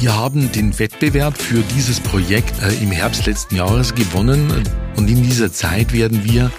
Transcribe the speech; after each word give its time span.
Wir 0.00 0.16
haben 0.16 0.50
den 0.50 0.78
Wettbewerb 0.78 1.36
für 1.36 1.60
dieses 1.60 2.00
Projekt 2.00 2.54
äh, 2.62 2.72
im 2.82 2.90
Herbst 2.90 3.26
letzten 3.26 3.56
Jahres 3.56 3.94
gewonnen 3.94 4.50
und 4.96 5.10
in 5.10 5.22
dieser 5.22 5.52
Zeit 5.52 5.92
werden 5.92 6.24
wir 6.24 6.50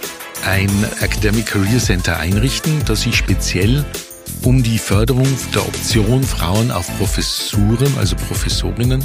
ein 0.46 0.70
Academic 1.00 1.46
Career 1.46 1.80
Center 1.80 2.20
einrichten, 2.20 2.84
das 2.86 3.02
sich 3.02 3.16
speziell 3.16 3.84
um 4.44 4.62
die 4.62 4.78
Förderung 4.78 5.26
der 5.52 5.66
Option 5.66 6.22
Frauen 6.22 6.70
auf 6.70 6.86
Professuren, 6.98 7.92
also 7.98 8.14
Professorinnen, 8.14 9.04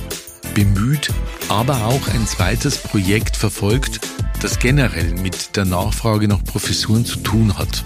bemüht, 0.53 1.09
aber 1.49 1.87
auch 1.87 2.07
ein 2.09 2.27
zweites 2.27 2.77
Projekt 2.77 3.35
verfolgt, 3.35 4.01
das 4.39 4.59
generell 4.59 5.15
mit 5.15 5.55
der 5.55 5.65
Nachfrage 5.65 6.27
nach 6.27 6.43
Professuren 6.43 7.05
zu 7.05 7.17
tun 7.21 7.57
hat. 7.57 7.83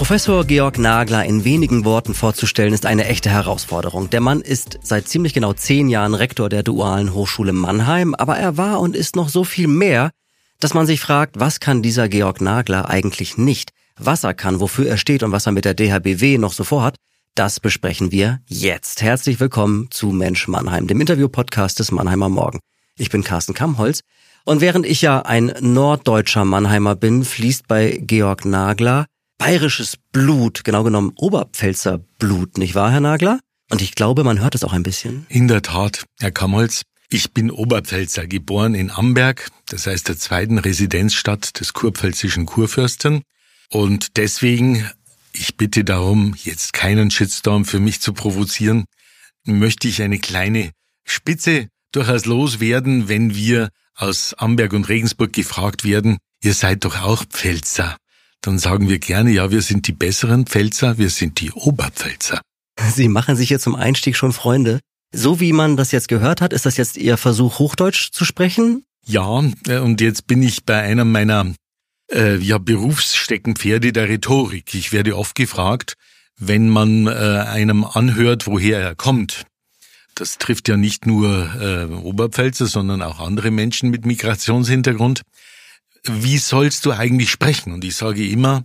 Professor 0.00 0.46
Georg 0.46 0.78
Nagler 0.78 1.26
in 1.26 1.44
wenigen 1.44 1.84
Worten 1.84 2.14
vorzustellen, 2.14 2.72
ist 2.72 2.86
eine 2.86 3.04
echte 3.04 3.28
Herausforderung. 3.28 4.08
Der 4.08 4.22
Mann 4.22 4.40
ist 4.40 4.78
seit 4.82 5.06
ziemlich 5.06 5.34
genau 5.34 5.52
zehn 5.52 5.90
Jahren 5.90 6.14
Rektor 6.14 6.48
der 6.48 6.62
Dualen 6.62 7.12
Hochschule 7.12 7.52
Mannheim, 7.52 8.14
aber 8.14 8.38
er 8.38 8.56
war 8.56 8.80
und 8.80 8.96
ist 8.96 9.14
noch 9.14 9.28
so 9.28 9.44
viel 9.44 9.66
mehr, 9.66 10.10
dass 10.58 10.72
man 10.72 10.86
sich 10.86 11.02
fragt, 11.02 11.38
was 11.38 11.60
kann 11.60 11.82
dieser 11.82 12.08
Georg 12.08 12.40
Nagler 12.40 12.88
eigentlich 12.88 13.36
nicht? 13.36 13.72
Was 13.98 14.24
er 14.24 14.32
kann, 14.32 14.58
wofür 14.58 14.88
er 14.88 14.96
steht 14.96 15.22
und 15.22 15.32
was 15.32 15.44
er 15.44 15.52
mit 15.52 15.66
der 15.66 15.74
DHBW 15.74 16.38
noch 16.38 16.54
so 16.54 16.64
vorhat, 16.64 16.96
das 17.34 17.60
besprechen 17.60 18.10
wir 18.10 18.40
jetzt. 18.46 19.02
Herzlich 19.02 19.38
willkommen 19.38 19.88
zu 19.90 20.12
Mensch 20.12 20.48
Mannheim, 20.48 20.86
dem 20.86 21.02
Interview-Podcast 21.02 21.78
des 21.78 21.92
Mannheimer 21.92 22.30
Morgen. 22.30 22.60
Ich 22.96 23.10
bin 23.10 23.22
Carsten 23.22 23.52
Kammholz 23.52 24.00
und 24.46 24.62
während 24.62 24.86
ich 24.86 25.02
ja 25.02 25.20
ein 25.20 25.52
norddeutscher 25.60 26.46
Mannheimer 26.46 26.96
bin, 26.96 27.22
fließt 27.22 27.68
bei 27.68 28.00
Georg 28.00 28.46
Nagler 28.46 29.04
bayerisches 29.40 29.96
Blut, 30.12 30.64
genau 30.64 30.84
genommen 30.84 31.12
Oberpfälzer 31.16 31.98
Blut, 32.18 32.58
nicht 32.58 32.74
wahr, 32.74 32.92
Herr 32.92 33.00
Nagler? 33.00 33.40
Und 33.70 33.80
ich 33.80 33.94
glaube, 33.94 34.22
man 34.22 34.38
hört 34.38 34.54
es 34.54 34.64
auch 34.64 34.74
ein 34.74 34.82
bisschen. 34.82 35.24
In 35.30 35.48
der 35.48 35.62
Tat, 35.62 36.04
Herr 36.20 36.30
Kammholz. 36.30 36.82
Ich 37.08 37.32
bin 37.32 37.50
Oberpfälzer, 37.50 38.26
geboren 38.26 38.74
in 38.74 38.90
Amberg, 38.90 39.50
das 39.66 39.86
heißt 39.86 40.08
der 40.08 40.18
zweiten 40.18 40.58
Residenzstadt 40.58 41.58
des 41.58 41.72
kurpfälzischen 41.72 42.44
Kurfürsten. 42.44 43.22
Und 43.70 44.18
deswegen, 44.18 44.88
ich 45.32 45.56
bitte 45.56 45.84
darum, 45.84 46.34
jetzt 46.36 46.74
keinen 46.74 47.10
Shitstorm 47.10 47.64
für 47.64 47.80
mich 47.80 48.02
zu 48.02 48.12
provozieren, 48.12 48.84
möchte 49.44 49.88
ich 49.88 50.02
eine 50.02 50.18
kleine 50.18 50.70
Spitze 51.04 51.68
durchaus 51.92 52.26
loswerden, 52.26 53.08
wenn 53.08 53.34
wir 53.34 53.70
aus 53.94 54.34
Amberg 54.34 54.74
und 54.74 54.90
Regensburg 54.90 55.32
gefragt 55.32 55.82
werden, 55.82 56.18
ihr 56.42 56.52
seid 56.52 56.84
doch 56.84 57.00
auch 57.00 57.24
Pfälzer 57.24 57.96
dann 58.40 58.58
sagen 58.58 58.88
wir 58.88 58.98
gerne, 58.98 59.30
ja, 59.30 59.50
wir 59.50 59.62
sind 59.62 59.86
die 59.86 59.92
besseren 59.92 60.46
Pfälzer, 60.46 60.98
wir 60.98 61.10
sind 61.10 61.40
die 61.40 61.52
Oberpfälzer. 61.52 62.40
Sie 62.92 63.08
machen 63.08 63.36
sich 63.36 63.50
jetzt 63.50 63.64
zum 63.64 63.74
Einstieg 63.74 64.16
schon 64.16 64.32
Freunde. 64.32 64.80
So 65.12 65.40
wie 65.40 65.52
man 65.52 65.76
das 65.76 65.92
jetzt 65.92 66.08
gehört 66.08 66.40
hat, 66.40 66.52
ist 66.52 66.66
das 66.66 66.76
jetzt 66.76 66.96
Ihr 66.96 67.16
Versuch, 67.16 67.58
Hochdeutsch 67.58 68.10
zu 68.12 68.24
sprechen? 68.24 68.84
Ja, 69.04 69.42
äh, 69.66 69.78
und 69.78 70.00
jetzt 70.00 70.26
bin 70.26 70.42
ich 70.42 70.64
bei 70.64 70.80
einem 70.80 71.10
meiner 71.10 71.52
äh, 72.12 72.36
ja, 72.36 72.58
Berufssteckenpferde 72.58 73.92
der 73.92 74.08
Rhetorik. 74.08 74.74
Ich 74.74 74.92
werde 74.92 75.16
oft 75.16 75.34
gefragt, 75.34 75.94
wenn 76.38 76.68
man 76.68 77.06
äh, 77.06 77.10
einem 77.10 77.84
anhört, 77.84 78.46
woher 78.46 78.80
er 78.80 78.94
kommt. 78.94 79.44
Das 80.14 80.38
trifft 80.38 80.68
ja 80.68 80.76
nicht 80.76 81.06
nur 81.06 81.54
äh, 81.60 81.92
Oberpfälzer, 81.92 82.66
sondern 82.66 83.02
auch 83.02 83.20
andere 83.20 83.50
Menschen 83.50 83.90
mit 83.90 84.06
Migrationshintergrund 84.06 85.22
wie 86.04 86.38
sollst 86.38 86.86
du 86.86 86.92
eigentlich 86.92 87.30
sprechen? 87.30 87.72
Und 87.72 87.84
ich 87.84 87.96
sage 87.96 88.26
immer, 88.26 88.64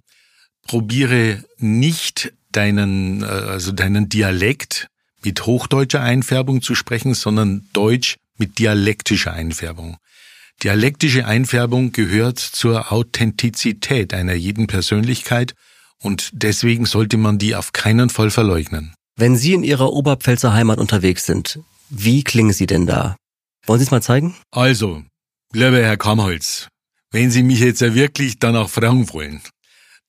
probiere 0.67 1.43
nicht 1.57 2.33
deinen, 2.51 3.23
äh, 3.23 3.25
also 3.25 3.71
deinen 3.71 4.09
Dialekt 4.09 4.87
mit 5.23 5.45
hochdeutscher 5.45 6.01
Einfärbung 6.01 6.61
zu 6.61 6.75
sprechen, 6.75 7.13
sondern 7.13 7.67
Deutsch 7.73 8.17
mit 8.37 8.59
dialektischer 8.59 9.33
Einfärbung. 9.33 9.97
Dialektische 10.63 11.25
Einfärbung 11.25 11.91
gehört 11.91 12.39
zur 12.39 12.91
Authentizität 12.91 14.13
einer 14.13 14.33
jeden 14.33 14.67
Persönlichkeit 14.67 15.53
und 16.01 16.29
deswegen 16.33 16.85
sollte 16.85 17.17
man 17.17 17.37
die 17.37 17.55
auf 17.55 17.73
keinen 17.73 18.09
Fall 18.09 18.29
verleugnen. 18.29 18.93
Wenn 19.17 19.35
Sie 19.35 19.53
in 19.53 19.63
Ihrer 19.63 19.91
Oberpfälzer 19.91 20.53
Heimat 20.53 20.77
unterwegs 20.77 21.25
sind, 21.25 21.59
wie 21.89 22.23
klingen 22.23 22.53
Sie 22.53 22.67
denn 22.67 22.85
da? 22.85 23.15
Wollen 23.65 23.79
Sie 23.79 23.85
es 23.85 23.91
mal 23.91 24.01
zeigen? 24.01 24.35
Also, 24.51 25.03
lieber 25.51 25.81
Herr 25.81 25.97
Kamholz, 25.97 26.67
wenn 27.15 27.31
Sie 27.31 27.43
mich 27.43 27.61
jetzt 27.61 27.79
wirklich 27.79 28.39
danach 28.39 28.67
fragen 28.67 29.11
wollen, 29.13 29.39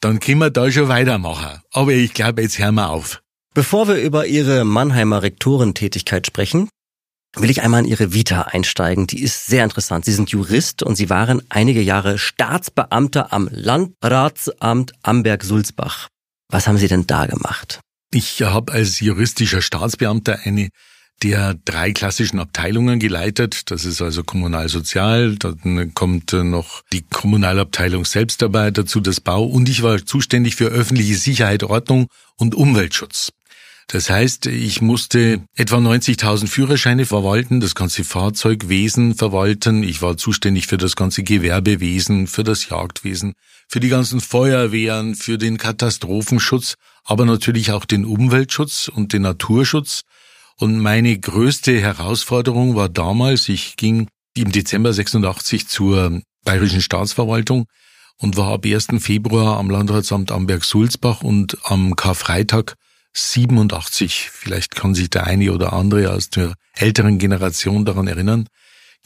dann 0.00 0.18
können 0.18 0.40
wir 0.40 0.50
da 0.50 0.68
schon 0.72 0.88
weitermachen. 0.88 1.60
Aber 1.70 1.92
ich 1.92 2.12
glaube, 2.12 2.42
jetzt 2.42 2.58
hören 2.58 2.74
wir 2.74 2.90
auf. 2.90 3.22
Bevor 3.54 3.86
wir 3.86 4.02
über 4.02 4.26
Ihre 4.26 4.64
Mannheimer 4.64 5.22
Rektorentätigkeit 5.22 6.26
sprechen, 6.26 6.68
will 7.36 7.48
ich 7.48 7.62
einmal 7.62 7.84
in 7.84 7.88
Ihre 7.88 8.12
Vita 8.12 8.42
einsteigen. 8.42 9.06
Die 9.06 9.22
ist 9.22 9.46
sehr 9.46 9.62
interessant. 9.62 10.04
Sie 10.04 10.12
sind 10.12 10.30
Jurist 10.30 10.82
und 10.82 10.96
Sie 10.96 11.08
waren 11.08 11.42
einige 11.48 11.80
Jahre 11.80 12.18
Staatsbeamter 12.18 13.32
am 13.32 13.48
Landratsamt 13.52 14.92
Amberg-Sulzbach. 15.02 16.08
Was 16.50 16.66
haben 16.66 16.76
Sie 16.76 16.88
denn 16.88 17.06
da 17.06 17.26
gemacht? 17.26 17.78
Ich 18.12 18.42
habe 18.42 18.72
als 18.72 18.98
juristischer 18.98 19.62
Staatsbeamter 19.62 20.40
eine 20.42 20.70
der 21.22 21.54
drei 21.64 21.92
klassischen 21.92 22.38
Abteilungen 22.38 22.98
geleitet. 22.98 23.70
Das 23.70 23.84
ist 23.84 24.02
also 24.02 24.22
Kommunalsozial, 24.22 25.36
dann 25.36 25.94
kommt 25.94 26.32
noch 26.32 26.82
die 26.92 27.02
Kommunalabteilung 27.02 28.04
selbst 28.04 28.42
dabei, 28.42 28.70
dazu 28.70 29.00
das 29.00 29.20
Bau 29.20 29.44
und 29.44 29.68
ich 29.68 29.82
war 29.82 30.04
zuständig 30.04 30.56
für 30.56 30.66
öffentliche 30.66 31.16
Sicherheit, 31.16 31.62
Ordnung 31.62 32.08
und 32.36 32.54
Umweltschutz. 32.54 33.30
Das 33.88 34.10
heißt, 34.10 34.46
ich 34.46 34.82
musste 34.82 35.42
etwa 35.54 35.76
90.000 35.76 36.48
Führerscheine 36.48 37.06
verwalten, 37.06 37.60
das 37.60 37.76
ganze 37.76 38.02
Fahrzeugwesen 38.02 39.14
verwalten. 39.14 39.84
Ich 39.84 40.02
war 40.02 40.16
zuständig 40.16 40.66
für 40.66 40.76
das 40.76 40.96
ganze 40.96 41.22
Gewerbewesen, 41.22 42.26
für 42.26 42.42
das 42.42 42.68
Jagdwesen, 42.68 43.34
für 43.68 43.78
die 43.78 43.88
ganzen 43.88 44.20
Feuerwehren, 44.20 45.14
für 45.14 45.38
den 45.38 45.56
Katastrophenschutz, 45.56 46.74
aber 47.04 47.26
natürlich 47.26 47.70
auch 47.70 47.84
den 47.84 48.04
Umweltschutz 48.04 48.88
und 48.88 49.12
den 49.12 49.22
Naturschutz. 49.22 50.02
Und 50.58 50.78
meine 50.78 51.18
größte 51.18 51.78
Herausforderung 51.80 52.76
war 52.76 52.88
damals, 52.88 53.48
ich 53.48 53.76
ging 53.76 54.08
im 54.34 54.52
Dezember 54.52 54.92
86 54.92 55.68
zur 55.68 56.22
Bayerischen 56.44 56.80
Staatsverwaltung 56.80 57.66
und 58.18 58.36
war 58.36 58.52
ab 58.52 58.64
1. 58.64 58.88
Februar 58.98 59.58
am 59.58 59.68
Landratsamt 59.68 60.32
Amberg-Sulzbach 60.32 61.22
und 61.22 61.58
am 61.64 61.96
Karfreitag 61.96 62.74
87, 63.14 64.30
vielleicht 64.30 64.74
kann 64.74 64.94
sich 64.94 65.10
der 65.10 65.26
eine 65.26 65.52
oder 65.52 65.72
andere 65.72 66.12
aus 66.12 66.30
der 66.30 66.54
älteren 66.74 67.18
Generation 67.18 67.84
daran 67.84 68.06
erinnern, 68.06 68.46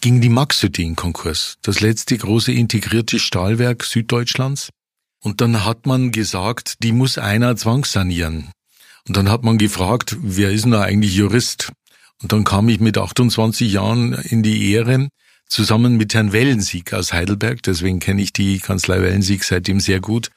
ging 0.01 0.21
die 0.21 0.29
Maxhütte 0.29 0.83
in 0.83 0.97
Konkurs, 0.97 1.57
das 1.63 1.81
letzte 1.81 2.17
große 2.17 2.53
integrierte 2.53 3.19
Stahlwerk 3.19 3.85
Süddeutschlands. 3.85 4.71
Und 5.23 5.41
dann 5.41 5.65
hat 5.65 5.87
man 5.87 6.13
gesagt, 6.13 6.83
die 6.83 6.93
muss 6.93 7.19
einer 7.19 7.55
zwangssanieren. 7.57 8.51
Und 9.09 9.17
dann 9.17 9.31
hat 9.31 9.43
man 9.43 9.59
gefragt, 9.59 10.17
wer 10.21 10.51
ist 10.51 10.65
denn 10.65 10.73
da 10.73 10.83
eigentlich 10.83 11.15
Jurist? 11.15 11.73
Und 12.23 12.33
dann 12.33 12.45
kam 12.45 12.69
ich 12.69 12.81
mit 12.81 12.99
28 12.99 13.73
Jahren 13.73 14.13
in 14.13 14.43
die 14.43 14.73
Ehre, 14.73 15.09
zusammen 15.49 15.97
mit 15.97 16.15
Herrn 16.15 16.33
Wellensieg 16.33 16.93
aus 16.93 17.13
Heidelberg, 17.13 17.63
deswegen 17.63 17.99
kenne 17.99 18.23
ich 18.23 18.33
die 18.33 18.59
Kanzlei 18.59 19.01
Wellensieg 19.03 19.43
seitdem 19.45 19.81
sehr 19.81 20.01
gut, 20.01 20.31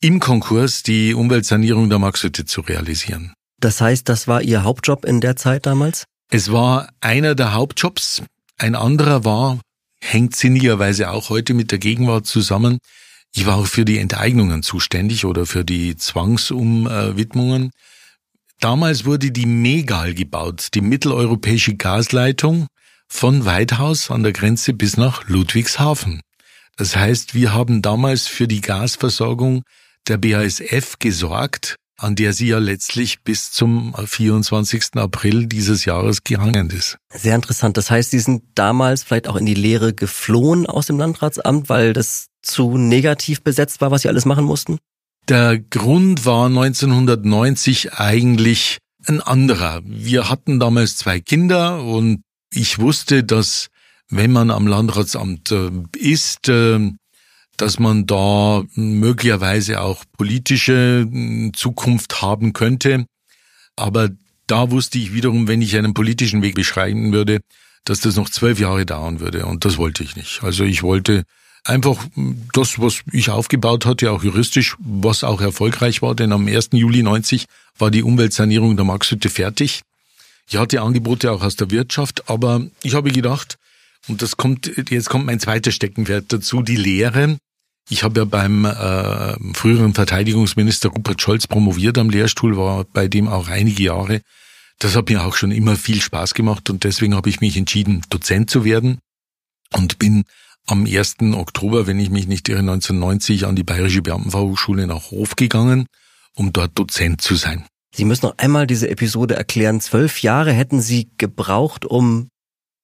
im 0.00 0.20
Konkurs 0.20 0.82
die 0.82 1.14
Umweltsanierung 1.14 1.88
der 1.88 1.98
Maxhütte 1.98 2.44
zu 2.44 2.60
realisieren. 2.62 3.34
Das 3.60 3.80
heißt, 3.80 4.08
das 4.08 4.28
war 4.28 4.42
Ihr 4.42 4.64
Hauptjob 4.64 5.04
in 5.04 5.20
der 5.20 5.36
Zeit 5.36 5.66
damals? 5.66 6.04
Es 6.30 6.50
war 6.50 6.88
einer 7.00 7.34
der 7.34 7.54
Hauptjobs. 7.54 8.22
Ein 8.58 8.74
anderer 8.74 9.24
war, 9.24 9.60
hängt 10.00 10.36
sinnigerweise 10.36 11.10
auch 11.10 11.30
heute 11.30 11.54
mit 11.54 11.70
der 11.70 11.78
Gegenwart 11.78 12.26
zusammen. 12.26 12.78
Ich 13.34 13.46
war 13.46 13.56
auch 13.56 13.66
für 13.66 13.84
die 13.84 13.98
Enteignungen 13.98 14.62
zuständig 14.62 15.24
oder 15.24 15.46
für 15.46 15.64
die 15.64 15.96
Zwangsumwidmungen. 15.96 17.70
Damals 18.60 19.04
wurde 19.04 19.30
die 19.30 19.46
Megal 19.46 20.14
gebaut, 20.14 20.68
die 20.74 20.80
mitteleuropäische 20.80 21.76
Gasleitung 21.76 22.66
von 23.08 23.44
Weidhaus 23.44 24.10
an 24.10 24.22
der 24.22 24.32
Grenze 24.32 24.72
bis 24.72 24.96
nach 24.96 25.28
Ludwigshafen. 25.28 26.20
Das 26.76 26.96
heißt, 26.96 27.34
wir 27.34 27.52
haben 27.52 27.82
damals 27.82 28.26
für 28.26 28.48
die 28.48 28.60
Gasversorgung 28.60 29.62
der 30.08 30.18
BASF 30.18 30.98
gesorgt, 30.98 31.76
an 31.96 32.16
der 32.16 32.32
sie 32.32 32.48
ja 32.48 32.58
letztlich 32.58 33.22
bis 33.22 33.52
zum 33.52 33.94
24. 33.94 34.96
April 34.96 35.46
dieses 35.46 35.84
Jahres 35.84 36.24
gehangen 36.24 36.70
ist. 36.70 36.96
Sehr 37.12 37.36
interessant. 37.36 37.76
Das 37.76 37.90
heißt, 37.90 38.10
Sie 38.10 38.18
sind 38.18 38.42
damals 38.54 39.04
vielleicht 39.04 39.28
auch 39.28 39.36
in 39.36 39.46
die 39.46 39.54
Lehre 39.54 39.94
geflohen 39.94 40.66
aus 40.66 40.86
dem 40.86 40.98
Landratsamt, 40.98 41.68
weil 41.68 41.92
das 41.92 42.26
zu 42.42 42.76
negativ 42.76 43.42
besetzt 43.42 43.80
war, 43.80 43.90
was 43.90 44.02
Sie 44.02 44.08
alles 44.08 44.24
machen 44.24 44.44
mussten? 44.44 44.78
Der 45.28 45.58
Grund 45.58 46.26
war 46.26 46.46
1990 46.46 47.94
eigentlich 47.94 48.78
ein 49.06 49.22
anderer. 49.22 49.80
Wir 49.84 50.28
hatten 50.28 50.60
damals 50.60 50.98
zwei 50.98 51.20
Kinder 51.20 51.82
und 51.82 52.22
ich 52.52 52.78
wusste, 52.78 53.24
dass 53.24 53.68
wenn 54.10 54.32
man 54.32 54.50
am 54.50 54.66
Landratsamt 54.66 55.50
äh, 55.50 55.70
ist, 55.96 56.48
äh, 56.50 56.78
dass 57.56 57.78
man 57.78 58.04
da 58.04 58.64
möglicherweise 58.74 59.80
auch 59.80 60.04
politische 60.18 61.06
hm, 61.10 61.52
Zukunft 61.54 62.20
haben 62.20 62.52
könnte. 62.52 63.06
Aber 63.76 64.10
da 64.46 64.70
wusste 64.70 64.98
ich 64.98 65.14
wiederum, 65.14 65.48
wenn 65.48 65.62
ich 65.62 65.74
einen 65.76 65.94
politischen 65.94 66.42
Weg 66.42 66.54
beschreiten 66.54 67.12
würde, 67.12 67.40
dass 67.84 68.00
das 68.00 68.16
noch 68.16 68.28
zwölf 68.28 68.60
Jahre 68.60 68.84
dauern 68.84 69.20
würde. 69.20 69.46
Und 69.46 69.64
das 69.64 69.78
wollte 69.78 70.04
ich 70.04 70.16
nicht. 70.16 70.42
Also 70.42 70.64
ich 70.64 70.82
wollte 70.82 71.24
einfach 71.64 72.06
das, 72.52 72.78
was 72.78 73.02
ich 73.10 73.30
aufgebaut 73.30 73.86
hatte, 73.86 74.12
auch 74.12 74.22
juristisch, 74.22 74.76
was 74.78 75.24
auch 75.24 75.40
erfolgreich 75.40 76.02
war, 76.02 76.14
denn 76.14 76.32
am 76.32 76.46
1. 76.46 76.70
Juli 76.72 77.02
90 77.02 77.46
war 77.78 77.90
die 77.90 78.02
Umweltsanierung 78.02 78.76
der 78.76 78.84
Maxhütte 78.84 79.30
fertig. 79.30 79.82
Ich 80.48 80.56
hatte 80.56 80.82
Angebote 80.82 81.32
auch 81.32 81.42
aus 81.42 81.56
der 81.56 81.70
Wirtschaft, 81.70 82.28
aber 82.28 82.66
ich 82.82 82.94
habe 82.94 83.10
gedacht, 83.10 83.58
und 84.06 84.20
das 84.20 84.36
kommt, 84.36 84.70
jetzt 84.90 85.08
kommt 85.08 85.24
mein 85.24 85.40
zweiter 85.40 85.72
Steckenwert 85.72 86.26
dazu, 86.28 86.62
die 86.62 86.76
Lehre. 86.76 87.38
Ich 87.88 88.02
habe 88.02 88.20
ja 88.20 88.24
beim 88.24 88.66
äh, 88.66 89.54
früheren 89.54 89.94
Verteidigungsminister 89.94 90.90
Rupert 90.90 91.20
Scholz 91.20 91.46
promoviert 91.46 91.96
am 91.96 92.10
Lehrstuhl, 92.10 92.56
war 92.56 92.84
bei 92.84 93.08
dem 93.08 93.28
auch 93.28 93.48
einige 93.48 93.84
Jahre. 93.84 94.20
Das 94.78 94.96
hat 94.96 95.08
mir 95.08 95.24
auch 95.24 95.36
schon 95.36 95.52
immer 95.52 95.76
viel 95.76 96.00
Spaß 96.00 96.34
gemacht 96.34 96.68
und 96.68 96.84
deswegen 96.84 97.14
habe 97.14 97.30
ich 97.30 97.40
mich 97.40 97.56
entschieden, 97.56 98.02
Dozent 98.10 98.50
zu 98.50 98.64
werden 98.64 98.98
und 99.72 99.98
bin 99.98 100.24
am 100.66 100.86
1. 100.86 101.16
Oktober, 101.34 101.86
wenn 101.86 102.00
ich 102.00 102.10
mich 102.10 102.26
nicht 102.26 102.48
irre, 102.48 102.60
1990 102.60 103.46
an 103.46 103.56
die 103.56 103.64
Bayerische 103.64 104.02
Beamtenfachhochschule 104.02 104.86
nach 104.86 105.10
Hof 105.10 105.36
gegangen, 105.36 105.86
um 106.34 106.52
dort 106.52 106.78
Dozent 106.78 107.20
zu 107.20 107.34
sein. 107.34 107.66
Sie 107.94 108.04
müssen 108.04 108.26
noch 108.26 108.38
einmal 108.38 108.66
diese 108.66 108.88
Episode 108.88 109.36
erklären. 109.36 109.80
Zwölf 109.80 110.22
Jahre 110.22 110.52
hätten 110.52 110.80
Sie 110.80 111.10
gebraucht, 111.16 111.84
um 111.84 112.28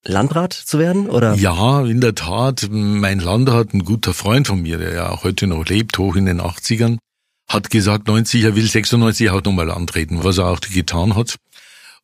Landrat 0.03 0.53
zu 0.53 0.79
werden, 0.79 1.09
oder? 1.09 1.35
Ja, 1.35 1.83
in 1.85 2.01
der 2.01 2.15
Tat. 2.15 2.69
Mein 2.71 3.19
Landrat, 3.19 3.73
ein 3.73 3.83
guter 3.83 4.13
Freund 4.13 4.47
von 4.47 4.61
mir, 4.61 4.77
der 4.77 4.93
ja 4.93 5.09
auch 5.09 5.23
heute 5.23 5.47
noch 5.47 5.65
lebt, 5.65 5.97
hoch 5.97 6.15
in 6.15 6.25
den 6.25 6.41
80ern, 6.41 6.97
hat 7.47 7.69
gesagt, 7.69 8.07
90, 8.07 8.43
er 8.43 8.55
will 8.55 8.67
96 8.67 9.29
auch 9.29 9.43
nochmal 9.43 9.69
antreten, 9.69 10.23
was 10.23 10.37
er 10.37 10.47
auch 10.47 10.61
getan 10.61 11.15
hat. 11.15 11.35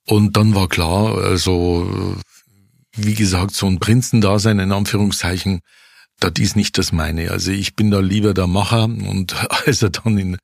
Und 0.06 0.38
dann 0.38 0.54
war 0.54 0.68
klar, 0.68 1.18
also, 1.18 2.18
wie 2.98 3.14
gesagt, 3.14 3.52
so 3.52 3.68
ein 3.68 3.80
Prinzendasein 3.80 4.60
in 4.60 4.72
Anführungszeichen, 4.72 5.62
das 6.20 6.34
ist 6.40 6.56
nicht 6.56 6.78
das 6.78 6.92
meine. 6.92 7.32
Also 7.32 7.52
ich 7.52 7.76
bin 7.76 7.92
da 7.92 8.00
lieber 8.00 8.34
der 8.34 8.48
Macher 8.48 8.86
und 8.86 9.36
als 9.66 9.82
er 9.82 9.90
dann 9.90 10.18
in 10.18 10.38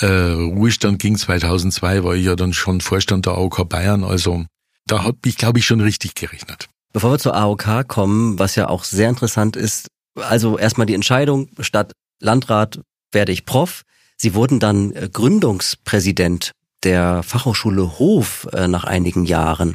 äh, 0.00 0.06
Ruhestand 0.06 0.98
ging 0.98 1.16
2002, 1.16 2.04
war 2.04 2.14
ich 2.14 2.26
ja 2.26 2.36
dann 2.36 2.52
schon 2.52 2.80
Vorstand 2.80 3.26
der 3.26 3.34
AOK 3.34 3.68
Bayern, 3.68 4.04
also 4.04 4.44
da 4.86 5.04
hat 5.04 5.16
mich, 5.24 5.36
glaube 5.36 5.58
ich, 5.58 5.64
schon 5.64 5.80
richtig 5.80 6.14
gerechnet. 6.14 6.68
Bevor 6.92 7.12
wir 7.12 7.18
zur 7.18 7.36
AOK 7.36 7.86
kommen, 7.88 8.38
was 8.38 8.56
ja 8.56 8.68
auch 8.68 8.84
sehr 8.84 9.08
interessant 9.08 9.56
ist, 9.56 9.88
also 10.14 10.58
erstmal 10.58 10.86
die 10.86 10.94
Entscheidung, 10.94 11.48
statt 11.60 11.92
Landrat 12.20 12.80
werde 13.12 13.32
ich 13.32 13.44
Prof. 13.44 13.82
Sie 14.16 14.34
wurden 14.34 14.60
dann 14.60 14.92
äh, 14.92 15.08
Gründungspräsident 15.12 16.52
der 16.84 17.22
Fachhochschule 17.22 17.98
Hof 17.98 18.48
äh, 18.52 18.68
nach 18.68 18.84
einigen 18.84 19.24
Jahren. 19.24 19.74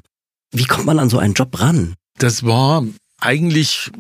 Wie 0.52 0.66
kommt 0.66 0.86
man 0.86 1.00
an 1.00 1.10
so 1.10 1.20
einen 1.20 1.34
Job 1.34 1.60
ran? 1.60 1.96
Das 2.18 2.44
war 2.44 2.84
eigentlich 3.20 3.92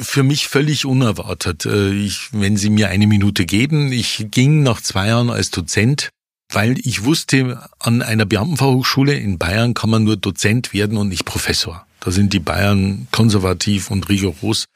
für 0.00 0.22
mich 0.22 0.48
völlig 0.48 0.84
unerwartet. 0.86 1.66
Äh, 1.66 1.92
ich, 1.92 2.28
wenn 2.32 2.56
Sie 2.56 2.70
mir 2.70 2.88
eine 2.88 3.06
Minute 3.06 3.46
geben, 3.46 3.92
ich 3.92 4.26
ging 4.30 4.62
nach 4.62 4.80
zwei 4.80 5.08
Jahren 5.08 5.30
als 5.30 5.50
Dozent, 5.50 6.10
weil 6.52 6.78
ich 6.78 7.04
wusste, 7.04 7.68
an 7.78 8.02
einer 8.02 8.26
Beamtenfachhochschule 8.26 9.14
in 9.14 9.38
Bayern 9.38 9.74
kann 9.74 9.90
man 9.90 10.04
nur 10.04 10.16
Dozent 10.16 10.72
werden 10.72 10.98
und 10.98 11.08
nicht 11.08 11.24
Professor. 11.24 11.86
Da 12.00 12.10
sind 12.10 12.32
die 12.32 12.40
Bayern 12.40 13.08
konservativ 13.10 13.90
und 13.90 14.08
rigoros. 14.08 14.66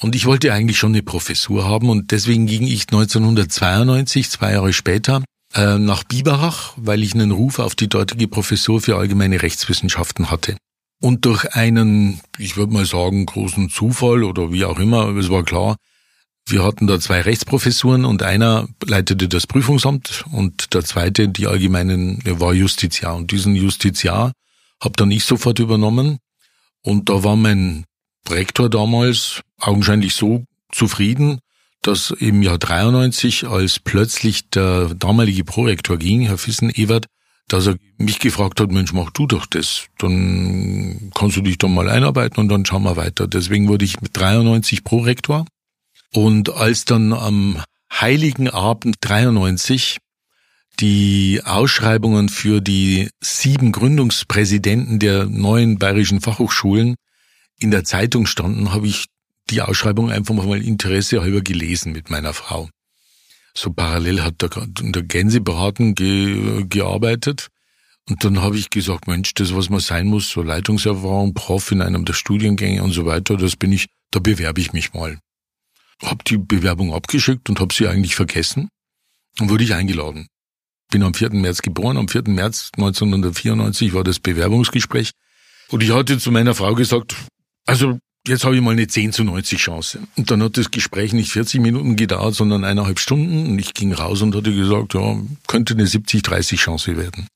Und 0.00 0.14
ich 0.14 0.26
wollte 0.26 0.52
eigentlich 0.52 0.78
schon 0.78 0.92
eine 0.92 1.02
Professur 1.02 1.64
haben 1.64 1.90
und 1.90 2.12
deswegen 2.12 2.46
ging 2.46 2.64
ich 2.64 2.82
1992, 2.82 4.30
zwei 4.30 4.52
Jahre 4.52 4.72
später, 4.72 5.24
äh, 5.54 5.78
nach 5.78 6.04
Biberach, 6.04 6.74
weil 6.76 7.02
ich 7.02 7.14
einen 7.14 7.32
Ruf 7.32 7.58
auf 7.58 7.74
die 7.74 7.88
dortige 7.88 8.28
Professur 8.28 8.80
für 8.80 8.96
allgemeine 8.96 9.42
Rechtswissenschaften 9.42 10.30
hatte. 10.30 10.56
Und 11.00 11.24
durch 11.24 11.54
einen, 11.54 12.20
ich 12.38 12.56
würde 12.56 12.72
mal 12.72 12.86
sagen, 12.86 13.26
großen 13.26 13.70
Zufall 13.70 14.24
oder 14.24 14.52
wie 14.52 14.64
auch 14.64 14.78
immer, 14.78 15.08
es 15.16 15.30
war 15.30 15.44
klar, 15.44 15.76
wir 16.46 16.64
hatten 16.64 16.86
da 16.86 16.98
zwei 16.98 17.20
Rechtsprofessuren 17.20 18.04
und 18.04 18.22
einer 18.22 18.68
leitete 18.84 19.28
das 19.28 19.46
Prüfungsamt 19.46 20.24
und 20.32 20.72
der 20.74 20.82
zweite, 20.82 21.28
die 21.28 21.46
allgemeinen, 21.46 22.22
war 22.24 22.54
Justiziar. 22.54 23.16
Und 23.16 23.30
diesen 23.30 23.54
Justiziar 23.54 24.32
habe 24.82 24.94
dann 24.96 25.10
ich 25.10 25.24
sofort 25.24 25.58
übernommen 25.58 26.18
und 26.82 27.08
da 27.10 27.22
war 27.22 27.36
mein 27.36 27.84
Rektor 28.28 28.70
damals 28.70 29.42
augenscheinlich 29.60 30.14
so 30.14 30.44
zufrieden, 30.72 31.38
dass 31.82 32.10
im 32.10 32.42
Jahr 32.42 32.58
93, 32.58 33.46
als 33.46 33.78
plötzlich 33.78 34.50
der 34.50 34.94
damalige 34.94 35.44
Prorektor 35.44 35.96
ging, 35.96 36.22
Herr 36.22 36.38
Fissen-Ewert, 36.38 37.06
dass 37.48 37.66
er 37.66 37.76
mich 37.96 38.18
gefragt 38.20 38.60
hat, 38.60 38.70
Mensch, 38.70 38.92
mach 38.92 39.10
du 39.10 39.26
doch 39.26 39.46
das. 39.46 39.86
Dann 39.98 41.10
kannst 41.14 41.36
du 41.36 41.40
dich 41.40 41.58
doch 41.58 41.68
mal 41.68 41.88
einarbeiten 41.88 42.40
und 42.40 42.48
dann 42.48 42.64
schauen 42.64 42.84
wir 42.84 42.96
weiter. 42.96 43.26
Deswegen 43.26 43.68
wurde 43.68 43.84
ich 43.84 44.00
mit 44.00 44.16
93 44.16 44.84
Prorektor. 44.84 45.46
Und 46.12 46.50
als 46.50 46.84
dann 46.84 47.12
am 47.12 47.62
Heiligen 47.92 48.48
Abend 48.48 48.96
93 49.00 49.98
die 50.80 51.40
Ausschreibungen 51.44 52.28
für 52.28 52.60
die 52.60 53.08
sieben 53.20 53.72
Gründungspräsidenten 53.72 54.98
der 54.98 55.26
neuen 55.26 55.78
bayerischen 55.78 56.20
Fachhochschulen 56.20 56.94
in 57.58 57.70
der 57.70 57.84
Zeitung 57.84 58.26
standen, 58.26 58.72
habe 58.72 58.86
ich 58.86 59.06
die 59.50 59.62
Ausschreibung 59.62 60.10
einfach 60.10 60.34
mal 60.34 60.62
Interesse 60.62 61.20
halber 61.20 61.40
gelesen 61.40 61.92
mit 61.92 62.10
meiner 62.10 62.34
Frau. 62.34 62.68
So 63.58 63.72
parallel 63.72 64.22
hat 64.22 64.42
er 64.42 64.68
in 64.80 64.92
der 64.92 65.02
Gänsebraten 65.02 65.94
ge, 65.94 66.64
gearbeitet. 66.68 67.48
Und 68.08 68.24
dann 68.24 68.40
habe 68.40 68.56
ich 68.56 68.70
gesagt, 68.70 69.06
Mensch, 69.06 69.34
das, 69.34 69.54
was 69.54 69.68
man 69.68 69.80
sein 69.80 70.06
muss, 70.06 70.30
so 70.30 70.42
Leitungserfahrung, 70.42 71.34
Prof 71.34 71.72
in 71.72 71.82
einem 71.82 72.04
der 72.04 72.14
Studiengänge 72.14 72.82
und 72.82 72.92
so 72.92 73.04
weiter, 73.04 73.36
das 73.36 73.56
bin 73.56 73.72
ich, 73.72 73.86
da 74.10 74.20
bewerbe 74.20 74.60
ich 74.60 74.72
mich 74.72 74.94
mal. 74.94 75.18
Hab 76.02 76.24
die 76.24 76.38
Bewerbung 76.38 76.94
abgeschickt 76.94 77.50
und 77.50 77.60
habe 77.60 77.74
sie 77.74 77.88
eigentlich 77.88 78.14
vergessen 78.14 78.68
und 79.40 79.50
wurde 79.50 79.64
ich 79.64 79.74
eingeladen 79.74 80.28
bin 80.90 81.02
am 81.02 81.14
4. 81.14 81.30
März 81.30 81.62
geboren. 81.62 81.96
Am 81.96 82.08
4. 82.08 82.24
März 82.26 82.70
1994 82.76 83.92
war 83.92 84.04
das 84.04 84.20
Bewerbungsgespräch. 84.20 85.12
Und 85.70 85.82
ich 85.82 85.92
hatte 85.92 86.18
zu 86.18 86.32
meiner 86.32 86.54
Frau 86.54 86.74
gesagt, 86.74 87.14
also 87.66 87.98
jetzt 88.28 88.44
habe 88.44 88.54
ich 88.54 88.62
mal 88.62 88.72
eine 88.72 88.86
10 88.86 89.12
zu 89.12 89.24
90 89.24 89.58
Chance. 89.58 90.00
Und 90.16 90.30
dann 90.30 90.42
hat 90.42 90.56
das 90.56 90.70
Gespräch 90.70 91.12
nicht 91.12 91.30
40 91.32 91.60
Minuten 91.60 91.96
gedauert, 91.96 92.34
sondern 92.34 92.64
eineinhalb 92.64 92.98
Stunden. 92.98 93.46
Und 93.46 93.58
ich 93.58 93.74
ging 93.74 93.92
raus 93.92 94.22
und 94.22 94.34
hatte 94.34 94.54
gesagt, 94.54 94.94
ja, 94.94 95.16
könnte 95.46 95.74
eine 95.74 95.84
70-30 95.84 96.56
Chance 96.56 96.96
werden. 96.96 97.26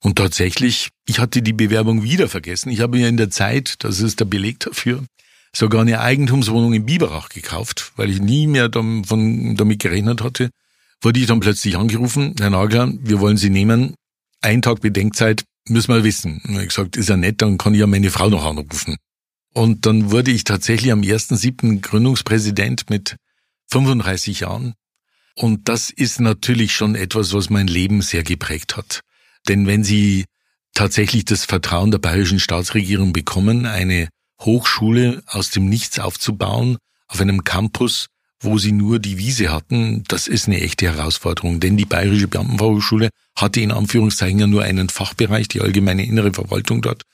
Und 0.00 0.16
tatsächlich, 0.16 0.90
ich 1.08 1.18
hatte 1.18 1.40
die 1.42 1.54
Bewerbung 1.54 2.02
wieder 2.02 2.28
vergessen. 2.28 2.70
Ich 2.70 2.80
habe 2.80 2.98
ja 2.98 3.08
in 3.08 3.16
der 3.16 3.30
Zeit, 3.30 3.76
das 3.78 4.00
ist 4.00 4.20
der 4.20 4.26
Beleg 4.26 4.60
dafür, 4.60 5.02
sogar 5.54 5.80
eine 5.80 6.00
Eigentumswohnung 6.00 6.74
in 6.74 6.84
Biberach 6.84 7.30
gekauft, 7.30 7.92
weil 7.96 8.10
ich 8.10 8.20
nie 8.20 8.46
mehr 8.46 8.68
damit 8.68 9.78
gerechnet 9.78 10.22
hatte, 10.22 10.50
wurde 11.00 11.20
ich 11.20 11.26
dann 11.26 11.40
plötzlich 11.40 11.76
angerufen, 11.76 12.34
Herr 12.38 12.50
Nagler, 12.50 12.92
wir 13.00 13.20
wollen 13.20 13.36
Sie 13.36 13.50
nehmen. 13.50 13.94
Ein 14.42 14.62
Tag 14.62 14.80
Bedenkzeit 14.80 15.44
müssen 15.68 15.94
wir 15.94 16.04
wissen. 16.04 16.42
Und 16.46 16.60
ich 16.60 16.68
gesagt, 16.68 16.96
ist 16.96 17.08
ja 17.08 17.16
nett, 17.16 17.40
dann 17.40 17.56
kann 17.56 17.72
ich 17.74 17.80
ja 17.80 17.86
meine 17.86 18.10
Frau 18.10 18.28
noch 18.28 18.44
anrufen. 18.44 18.96
Und 19.54 19.86
dann 19.86 20.10
wurde 20.10 20.32
ich 20.32 20.44
tatsächlich 20.44 20.92
am 20.92 21.00
1.7. 21.00 21.80
Gründungspräsident 21.80 22.90
mit 22.90 23.16
35 23.70 24.40
Jahren. 24.40 24.74
Und 25.36 25.68
das 25.68 25.90
ist 25.90 26.20
natürlich 26.20 26.72
schon 26.74 26.94
etwas, 26.94 27.32
was 27.32 27.50
mein 27.50 27.66
Leben 27.66 28.02
sehr 28.02 28.22
geprägt 28.22 28.76
hat. 28.76 29.00
Denn 29.48 29.66
wenn 29.66 29.84
Sie 29.84 30.24
tatsächlich 30.74 31.24
das 31.24 31.44
Vertrauen 31.44 31.90
der 31.90 31.98
bayerischen 31.98 32.40
Staatsregierung 32.40 33.12
bekommen, 33.12 33.66
eine 33.66 34.08
Hochschule 34.40 35.22
aus 35.26 35.50
dem 35.50 35.68
Nichts 35.68 35.98
aufzubauen, 35.98 36.76
auf 37.06 37.20
einem 37.20 37.44
Campus, 37.44 38.06
wo 38.40 38.58
sie 38.58 38.72
nur 38.72 38.98
die 38.98 39.18
Wiese 39.18 39.52
hatten, 39.52 40.04
das 40.08 40.26
ist 40.28 40.48
eine 40.48 40.60
echte 40.60 40.86
Herausforderung, 40.86 41.60
denn 41.60 41.76
die 41.76 41.86
Bayerische 41.86 42.28
Beamtenfachhochschule 42.28 43.08
hatte 43.36 43.60
in 43.60 43.72
Anführungszeichen 43.72 44.38
ja 44.38 44.46
nur 44.46 44.62
einen 44.62 44.88
Fachbereich, 44.88 45.48
die 45.48 45.60
allgemeine 45.60 46.04
innere 46.04 46.32
Verwaltung 46.32 46.82
dort. 46.82 47.04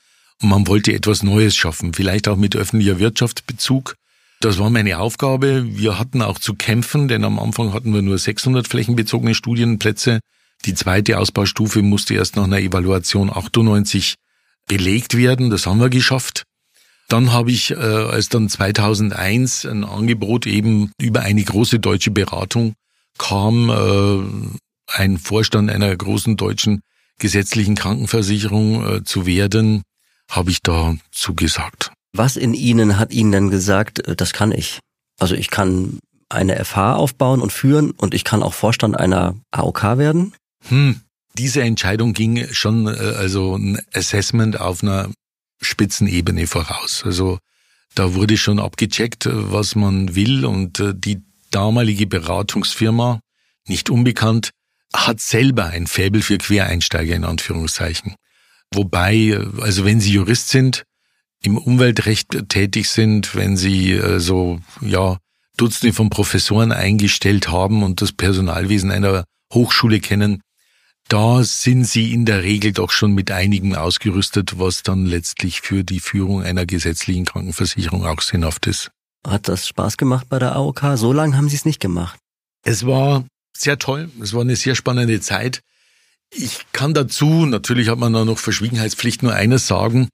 Man 0.41 0.67
wollte 0.67 0.93
etwas 0.93 1.23
Neues 1.23 1.55
schaffen, 1.55 1.93
vielleicht 1.93 2.27
auch 2.27 2.35
mit 2.35 2.55
öffentlicher 2.55 2.99
Wirtschaftsbezug. 2.99 3.95
Das 4.39 4.57
war 4.57 4.71
meine 4.71 4.97
Aufgabe. 4.97 5.65
Wir 5.77 5.99
hatten 5.99 6.23
auch 6.23 6.39
zu 6.39 6.55
kämpfen, 6.55 7.07
denn 7.07 7.23
am 7.23 7.37
Anfang 7.37 7.73
hatten 7.73 7.93
wir 7.93 8.01
nur 8.01 8.17
600 8.17 8.67
flächenbezogene 8.67 9.35
Studienplätze. 9.35 10.19
Die 10.65 10.73
zweite 10.73 11.19
Ausbaustufe 11.19 11.83
musste 11.83 12.15
erst 12.15 12.35
nach 12.35 12.45
einer 12.45 12.59
Evaluation 12.59 13.29
98 13.29 14.15
belegt 14.67 15.15
werden. 15.15 15.51
Das 15.51 15.67
haben 15.67 15.79
wir 15.79 15.89
geschafft. 15.89 16.43
Dann 17.07 17.33
habe 17.33 17.51
ich, 17.51 17.71
äh, 17.71 17.75
als 17.75 18.29
dann 18.29 18.49
2001 18.49 19.65
ein 19.65 19.83
Angebot 19.83 20.47
eben 20.47 20.91
über 20.99 21.21
eine 21.21 21.43
große 21.43 21.79
deutsche 21.79 22.09
Beratung 22.09 22.73
kam, 23.17 23.69
äh, 23.69 24.97
ein 24.97 25.17
Vorstand 25.17 25.69
einer 25.69 25.95
großen 25.95 26.35
deutschen 26.37 26.81
gesetzlichen 27.19 27.75
Krankenversicherung 27.75 28.87
äh, 28.87 29.03
zu 29.03 29.25
werden, 29.25 29.83
habe 30.31 30.49
ich 30.49 30.61
da 30.61 30.95
zugesagt. 31.11 31.91
Was 32.13 32.35
in 32.35 32.53
Ihnen 32.53 32.97
hat 32.97 33.11
Ihnen 33.11 33.31
denn 33.31 33.49
gesagt, 33.49 34.07
äh, 34.07 34.15
das 34.15 34.33
kann 34.33 34.51
ich? 34.51 34.79
Also 35.19 35.35
ich 35.35 35.49
kann 35.49 35.99
eine 36.29 36.63
FH 36.63 36.95
aufbauen 36.95 37.41
und 37.41 37.51
führen 37.51 37.91
und 37.91 38.13
ich 38.13 38.23
kann 38.23 38.41
auch 38.41 38.53
Vorstand 38.53 38.97
einer 38.97 39.35
AOK 39.51 39.97
werden? 39.97 40.33
Hm, 40.67 41.01
diese 41.37 41.61
Entscheidung 41.61 42.13
ging 42.13 42.47
schon 42.51 42.87
äh, 42.87 42.91
also 42.91 43.55
ein 43.55 43.79
Assessment 43.93 44.59
auf 44.59 44.81
einer 44.81 45.09
Spitzenebene 45.61 46.47
voraus. 46.47 47.03
Also 47.05 47.37
da 47.93 48.13
wurde 48.13 48.37
schon 48.37 48.59
abgecheckt, 48.59 49.27
was 49.29 49.75
man 49.75 50.15
will 50.15 50.45
und 50.45 50.79
äh, 50.79 50.93
die 50.95 51.21
damalige 51.51 52.07
Beratungsfirma, 52.07 53.19
nicht 53.67 53.89
unbekannt, 53.89 54.51
hat 54.93 55.19
selber 55.19 55.65
ein 55.67 55.87
Faible 55.87 56.21
für 56.21 56.37
Quereinsteiger 56.37 57.15
in 57.15 57.25
Anführungszeichen. 57.25 58.15
Wobei, 58.73 59.37
also 59.59 59.85
wenn 59.85 59.99
Sie 59.99 60.13
Jurist 60.13 60.49
sind, 60.49 60.83
im 61.43 61.57
Umweltrecht 61.57 62.49
tätig 62.49 62.89
sind, 62.89 63.35
wenn 63.35 63.57
Sie 63.57 63.91
äh, 63.91 64.19
so 64.19 64.59
ja 64.81 65.17
Dutzende 65.57 65.93
von 65.93 66.09
Professoren 66.09 66.71
eingestellt 66.71 67.49
haben 67.49 67.83
und 67.83 68.01
das 68.01 68.11
Personalwesen 68.11 68.91
einer 68.91 69.25
Hochschule 69.53 69.99
kennen, 69.99 70.41
da 71.07 71.43
sind 71.43 71.83
sie 71.85 72.13
in 72.13 72.25
der 72.25 72.43
Regel 72.43 72.71
doch 72.71 72.91
schon 72.91 73.13
mit 73.13 73.31
einigem 73.31 73.75
ausgerüstet, 73.75 74.59
was 74.59 74.81
dann 74.81 75.05
letztlich 75.05 75.61
für 75.61 75.83
die 75.83 75.99
Führung 75.99 76.41
einer 76.41 76.65
gesetzlichen 76.65 77.25
Krankenversicherung 77.25 78.05
auch 78.05 78.21
sinnhaft 78.21 78.65
ist. 78.67 78.91
Hat 79.27 79.47
das 79.47 79.67
Spaß 79.67 79.97
gemacht 79.97 80.27
bei 80.29 80.39
der 80.39 80.55
AOK? 80.55 80.81
So 80.95 81.11
lange 81.11 81.35
haben 81.35 81.49
Sie 81.49 81.57
es 81.57 81.65
nicht 81.65 81.79
gemacht. 81.79 82.17
Es 82.63 82.85
war 82.85 83.25
sehr 83.55 83.77
toll. 83.77 84.09
Es 84.21 84.33
war 84.33 84.41
eine 84.41 84.55
sehr 84.55 84.75
spannende 84.75 85.19
Zeit. 85.19 85.61
Ich 86.33 86.65
kann 86.71 86.93
dazu, 86.93 87.45
natürlich 87.45 87.89
hat 87.89 87.99
man 87.99 88.13
da 88.13 88.23
noch 88.23 88.39
Verschwiegenheitspflicht, 88.39 89.21
nur 89.21 89.33
eines 89.33 89.67
sagen. 89.67 90.09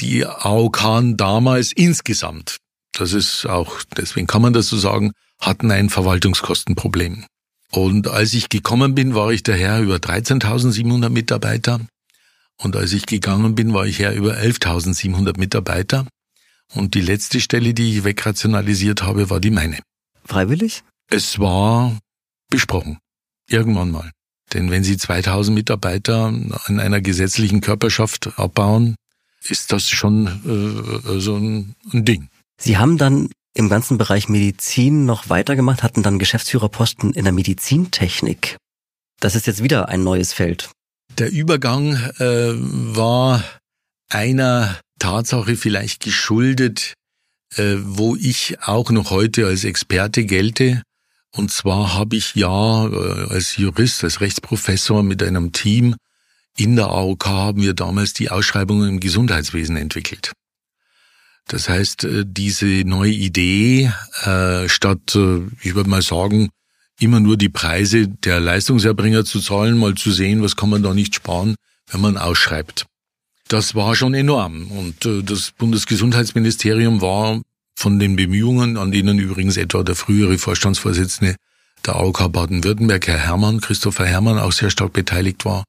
Die 0.00 0.26
AOK 0.26 1.16
damals 1.16 1.72
insgesamt, 1.72 2.56
das 2.92 3.12
ist 3.12 3.46
auch, 3.46 3.82
deswegen 3.96 4.26
kann 4.26 4.42
man 4.42 4.52
das 4.52 4.68
so 4.68 4.78
sagen, 4.78 5.12
hatten 5.40 5.70
ein 5.70 5.90
Verwaltungskostenproblem. 5.90 7.26
Und 7.70 8.08
als 8.08 8.34
ich 8.34 8.48
gekommen 8.48 8.94
bin, 8.94 9.14
war 9.14 9.32
ich 9.32 9.42
der 9.42 9.56
Herr 9.56 9.80
über 9.80 9.96
13.700 9.96 11.10
Mitarbeiter. 11.10 11.80
Und 12.56 12.76
als 12.76 12.92
ich 12.92 13.06
gegangen 13.06 13.54
bin, 13.54 13.74
war 13.74 13.86
ich 13.86 13.98
Herr 13.98 14.14
über 14.14 14.36
11.700 14.36 15.38
Mitarbeiter. 15.38 16.06
Und 16.72 16.94
die 16.94 17.00
letzte 17.00 17.40
Stelle, 17.40 17.74
die 17.74 17.98
ich 17.98 18.04
wegrationalisiert 18.04 19.02
habe, 19.02 19.28
war 19.28 19.40
die 19.40 19.50
meine. 19.50 19.80
Freiwillig? 20.24 20.82
Es 21.10 21.38
war 21.38 21.98
besprochen. 22.48 22.98
Irgendwann 23.48 23.90
mal. 23.90 24.10
Denn 24.54 24.70
wenn 24.70 24.84
Sie 24.84 24.96
2000 24.96 25.54
Mitarbeiter 25.54 26.28
in 26.68 26.80
einer 26.80 27.00
gesetzlichen 27.00 27.60
Körperschaft 27.60 28.38
abbauen, 28.38 28.94
ist 29.42 29.72
das 29.72 29.88
schon 29.90 30.26
äh, 30.26 31.20
so 31.20 31.36
ein, 31.36 31.74
ein 31.92 32.04
Ding. 32.04 32.28
Sie 32.58 32.78
haben 32.78 32.96
dann 32.96 33.28
im 33.54 33.68
ganzen 33.68 33.98
Bereich 33.98 34.28
Medizin 34.28 35.04
noch 35.04 35.28
weitergemacht, 35.28 35.82
hatten 35.82 36.02
dann 36.02 36.18
Geschäftsführerposten 36.18 37.12
in 37.12 37.24
der 37.24 37.32
Medizintechnik. 37.32 38.56
Das 39.20 39.34
ist 39.34 39.46
jetzt 39.46 39.62
wieder 39.62 39.88
ein 39.88 40.02
neues 40.02 40.32
Feld. 40.32 40.70
Der 41.18 41.30
Übergang 41.30 41.94
äh, 42.18 42.54
war 42.56 43.44
einer 44.08 44.80
Tatsache 44.98 45.56
vielleicht 45.56 46.02
geschuldet, 46.02 46.94
äh, 47.56 47.76
wo 47.78 48.16
ich 48.16 48.58
auch 48.62 48.90
noch 48.90 49.10
heute 49.10 49.46
als 49.46 49.64
Experte 49.64 50.24
gelte. 50.24 50.82
Und 51.36 51.50
zwar 51.50 51.94
habe 51.94 52.14
ich 52.14 52.36
ja 52.36 52.86
äh, 52.86 53.26
als 53.28 53.56
Jurist, 53.56 54.04
als 54.04 54.20
Rechtsprofessor 54.20 55.02
mit 55.02 55.22
einem 55.22 55.50
Team 55.50 55.96
in 56.56 56.76
der 56.76 56.86
AOK 56.86 57.26
haben 57.26 57.62
wir 57.62 57.74
damals 57.74 58.12
die 58.12 58.30
Ausschreibungen 58.30 58.88
im 58.88 59.00
Gesundheitswesen 59.00 59.76
entwickelt. 59.76 60.32
Das 61.48 61.68
heißt, 61.68 62.04
äh, 62.04 62.24
diese 62.24 62.66
neue 62.84 63.10
Idee, 63.10 63.92
äh, 64.22 64.68
statt, 64.68 65.18
ich 65.60 65.74
würde 65.74 65.90
mal 65.90 66.02
sagen, 66.02 66.50
immer 67.00 67.18
nur 67.18 67.36
die 67.36 67.48
Preise 67.48 68.06
der 68.06 68.38
Leistungserbringer 68.38 69.24
zu 69.24 69.40
zahlen, 69.40 69.76
mal 69.76 69.96
zu 69.96 70.12
sehen, 70.12 70.40
was 70.40 70.54
kann 70.54 70.70
man 70.70 70.84
da 70.84 70.94
nicht 70.94 71.16
sparen, 71.16 71.56
wenn 71.90 72.00
man 72.00 72.16
ausschreibt. 72.16 72.86
Das 73.48 73.74
war 73.74 73.96
schon 73.96 74.14
enorm. 74.14 74.70
Und 74.70 75.04
das 75.28 75.50
Bundesgesundheitsministerium 75.50 77.00
war 77.00 77.42
von 77.74 77.98
den 77.98 78.16
Bemühungen, 78.16 78.76
an 78.76 78.92
denen 78.92 79.18
übrigens 79.18 79.56
etwa 79.56 79.82
der 79.82 79.94
frühere 79.94 80.38
Vorstandsvorsitzende 80.38 81.36
der 81.84 81.96
AOK 81.96 82.32
Baden-Württemberg, 82.32 83.06
Herr 83.06 83.18
Hermann, 83.18 83.60
Christopher 83.60 84.06
Hermann, 84.06 84.38
auch 84.38 84.52
sehr 84.52 84.70
stark 84.70 84.92
beteiligt 84.92 85.44
war, 85.44 85.64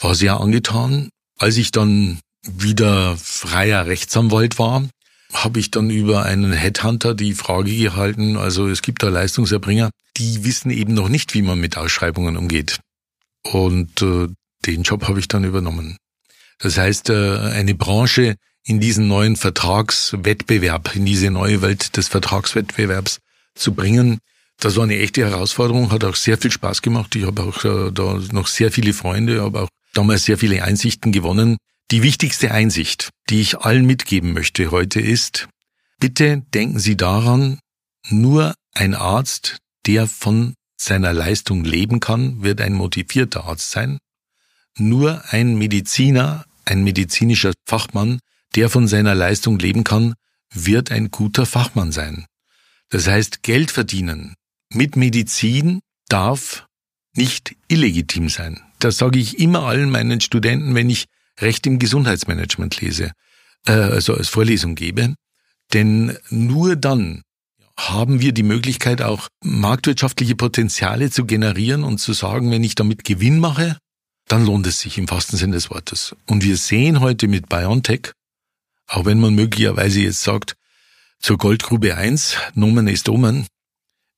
war 0.00 0.14
sehr 0.14 0.40
angetan. 0.40 1.10
Als 1.38 1.56
ich 1.56 1.70
dann 1.70 2.18
wieder 2.42 3.16
freier 3.16 3.86
Rechtsanwalt 3.86 4.58
war, 4.58 4.88
habe 5.32 5.58
ich 5.58 5.70
dann 5.70 5.90
über 5.90 6.24
einen 6.24 6.52
Headhunter 6.52 7.14
die 7.14 7.34
Frage 7.34 7.76
gehalten, 7.76 8.36
also 8.36 8.68
es 8.68 8.82
gibt 8.82 9.02
da 9.02 9.08
Leistungserbringer, 9.08 9.90
die 10.16 10.44
wissen 10.44 10.70
eben 10.70 10.94
noch 10.94 11.08
nicht, 11.08 11.34
wie 11.34 11.42
man 11.42 11.58
mit 11.58 11.76
Ausschreibungen 11.76 12.36
umgeht. 12.36 12.80
Und 13.42 14.00
äh, 14.02 14.28
den 14.66 14.82
Job 14.82 15.08
habe 15.08 15.18
ich 15.18 15.28
dann 15.28 15.44
übernommen. 15.44 15.96
Das 16.58 16.78
heißt, 16.78 17.10
äh, 17.10 17.38
eine 17.38 17.74
Branche 17.74 18.36
in 18.64 18.80
diesen 18.80 19.08
neuen 19.08 19.36
Vertragswettbewerb, 19.36 20.96
in 20.96 21.04
diese 21.04 21.30
neue 21.30 21.62
Welt 21.62 21.96
des 21.96 22.08
Vertragswettbewerbs 22.08 23.18
zu 23.54 23.74
bringen, 23.74 24.18
das 24.58 24.76
war 24.76 24.84
eine 24.84 24.98
echte 24.98 25.22
Herausforderung, 25.22 25.90
hat 25.90 26.04
auch 26.04 26.16
sehr 26.16 26.38
viel 26.38 26.50
Spaß 26.50 26.80
gemacht. 26.80 27.14
Ich 27.16 27.26
habe 27.26 27.42
auch 27.42 27.64
äh, 27.64 27.90
da 27.92 28.20
noch 28.32 28.46
sehr 28.46 28.70
viele 28.70 28.92
Freunde, 28.92 29.42
habe 29.42 29.62
auch 29.62 29.68
damals 29.92 30.24
sehr 30.24 30.38
viele 30.38 30.62
Einsichten 30.64 31.12
gewonnen, 31.12 31.56
die 31.90 32.02
wichtigste 32.02 32.50
Einsicht, 32.50 33.10
die 33.28 33.40
ich 33.40 33.58
allen 33.58 33.84
mitgeben 33.84 34.32
möchte 34.32 34.70
heute 34.70 35.00
ist, 35.00 35.48
bitte 36.00 36.42
denken 36.54 36.78
Sie 36.78 36.96
daran, 36.96 37.58
nur 38.08 38.54
ein 38.72 38.94
Arzt, 38.94 39.58
der 39.86 40.08
von 40.08 40.54
seiner 40.76 41.12
Leistung 41.12 41.64
leben 41.64 42.00
kann, 42.00 42.42
wird 42.42 42.60
ein 42.60 42.72
motivierter 42.72 43.44
Arzt 43.44 43.70
sein. 43.70 43.98
Nur 44.76 45.22
ein 45.30 45.56
Mediziner, 45.56 46.46
ein 46.64 46.82
medizinischer 46.82 47.52
Fachmann, 47.66 48.18
der 48.54 48.70
von 48.70 48.86
seiner 48.88 49.14
Leistung 49.14 49.58
leben 49.58 49.84
kann, 49.84 50.14
wird 50.52 50.90
ein 50.90 51.10
guter 51.10 51.46
Fachmann 51.46 51.92
sein. 51.92 52.26
Das 52.90 53.06
heißt, 53.06 53.42
Geld 53.42 53.70
verdienen 53.70 54.36
mit 54.74 54.96
Medizin 54.96 55.80
darf 56.08 56.66
nicht 57.16 57.56
illegitim 57.68 58.28
sein. 58.28 58.60
Das 58.78 58.98
sage 58.98 59.18
ich 59.18 59.38
immer 59.38 59.62
allen 59.62 59.90
meinen 59.90 60.20
Studenten, 60.20 60.74
wenn 60.74 60.90
ich 60.90 61.06
Recht 61.40 61.66
im 61.66 61.78
Gesundheitsmanagement 61.78 62.80
lese, 62.80 63.12
äh, 63.66 63.72
also 63.72 64.14
als 64.14 64.28
Vorlesung 64.28 64.74
gebe. 64.74 65.14
Denn 65.72 66.16
nur 66.30 66.76
dann 66.76 67.22
haben 67.76 68.20
wir 68.20 68.32
die 68.32 68.44
Möglichkeit, 68.44 69.02
auch 69.02 69.28
marktwirtschaftliche 69.42 70.36
Potenziale 70.36 71.10
zu 71.10 71.24
generieren 71.24 71.82
und 71.82 71.98
zu 71.98 72.12
sagen, 72.12 72.50
wenn 72.50 72.62
ich 72.62 72.76
damit 72.76 73.04
Gewinn 73.04 73.40
mache, 73.40 73.78
dann 74.28 74.46
lohnt 74.46 74.66
es 74.66 74.80
sich 74.80 74.96
im 74.96 75.10
wahrsten 75.10 75.38
Sinne 75.38 75.54
des 75.54 75.70
Wortes. 75.70 76.14
Und 76.26 76.44
wir 76.44 76.56
sehen 76.56 77.00
heute 77.00 77.26
mit 77.26 77.48
BioNTech, 77.48 78.12
auch 78.86 79.04
wenn 79.04 79.20
man 79.20 79.34
möglicherweise 79.34 80.00
jetzt 80.00 80.22
sagt, 80.22 80.56
zur 81.20 81.38
Goldgrube 81.38 81.96
1, 81.96 82.36
Nomen 82.54 82.86
ist 82.86 83.08
Omen, 83.08 83.46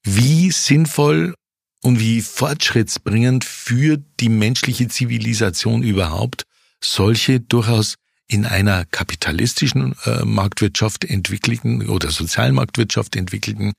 wie 0.03 0.51
sinnvoll 0.51 1.35
und 1.83 2.01
wie 2.01 2.21
fortschrittsbringend 2.21 3.45
für 3.45 3.97
die 4.21 4.29
menschliche 4.29 4.89
Zivilisation 4.89 5.83
überhaupt 5.83 6.45
solche 6.83 7.41
durchaus 7.41 7.95
in 8.29 8.45
einer 8.45 8.85
kapitalistischen 8.85 9.95
äh, 10.05 10.25
Marktwirtschaft 10.25 11.05
entwickelten 11.05 11.89
oder 11.89 12.11
Sozialmarktwirtschaft 12.11 13.15
entwickelten 13.15 13.73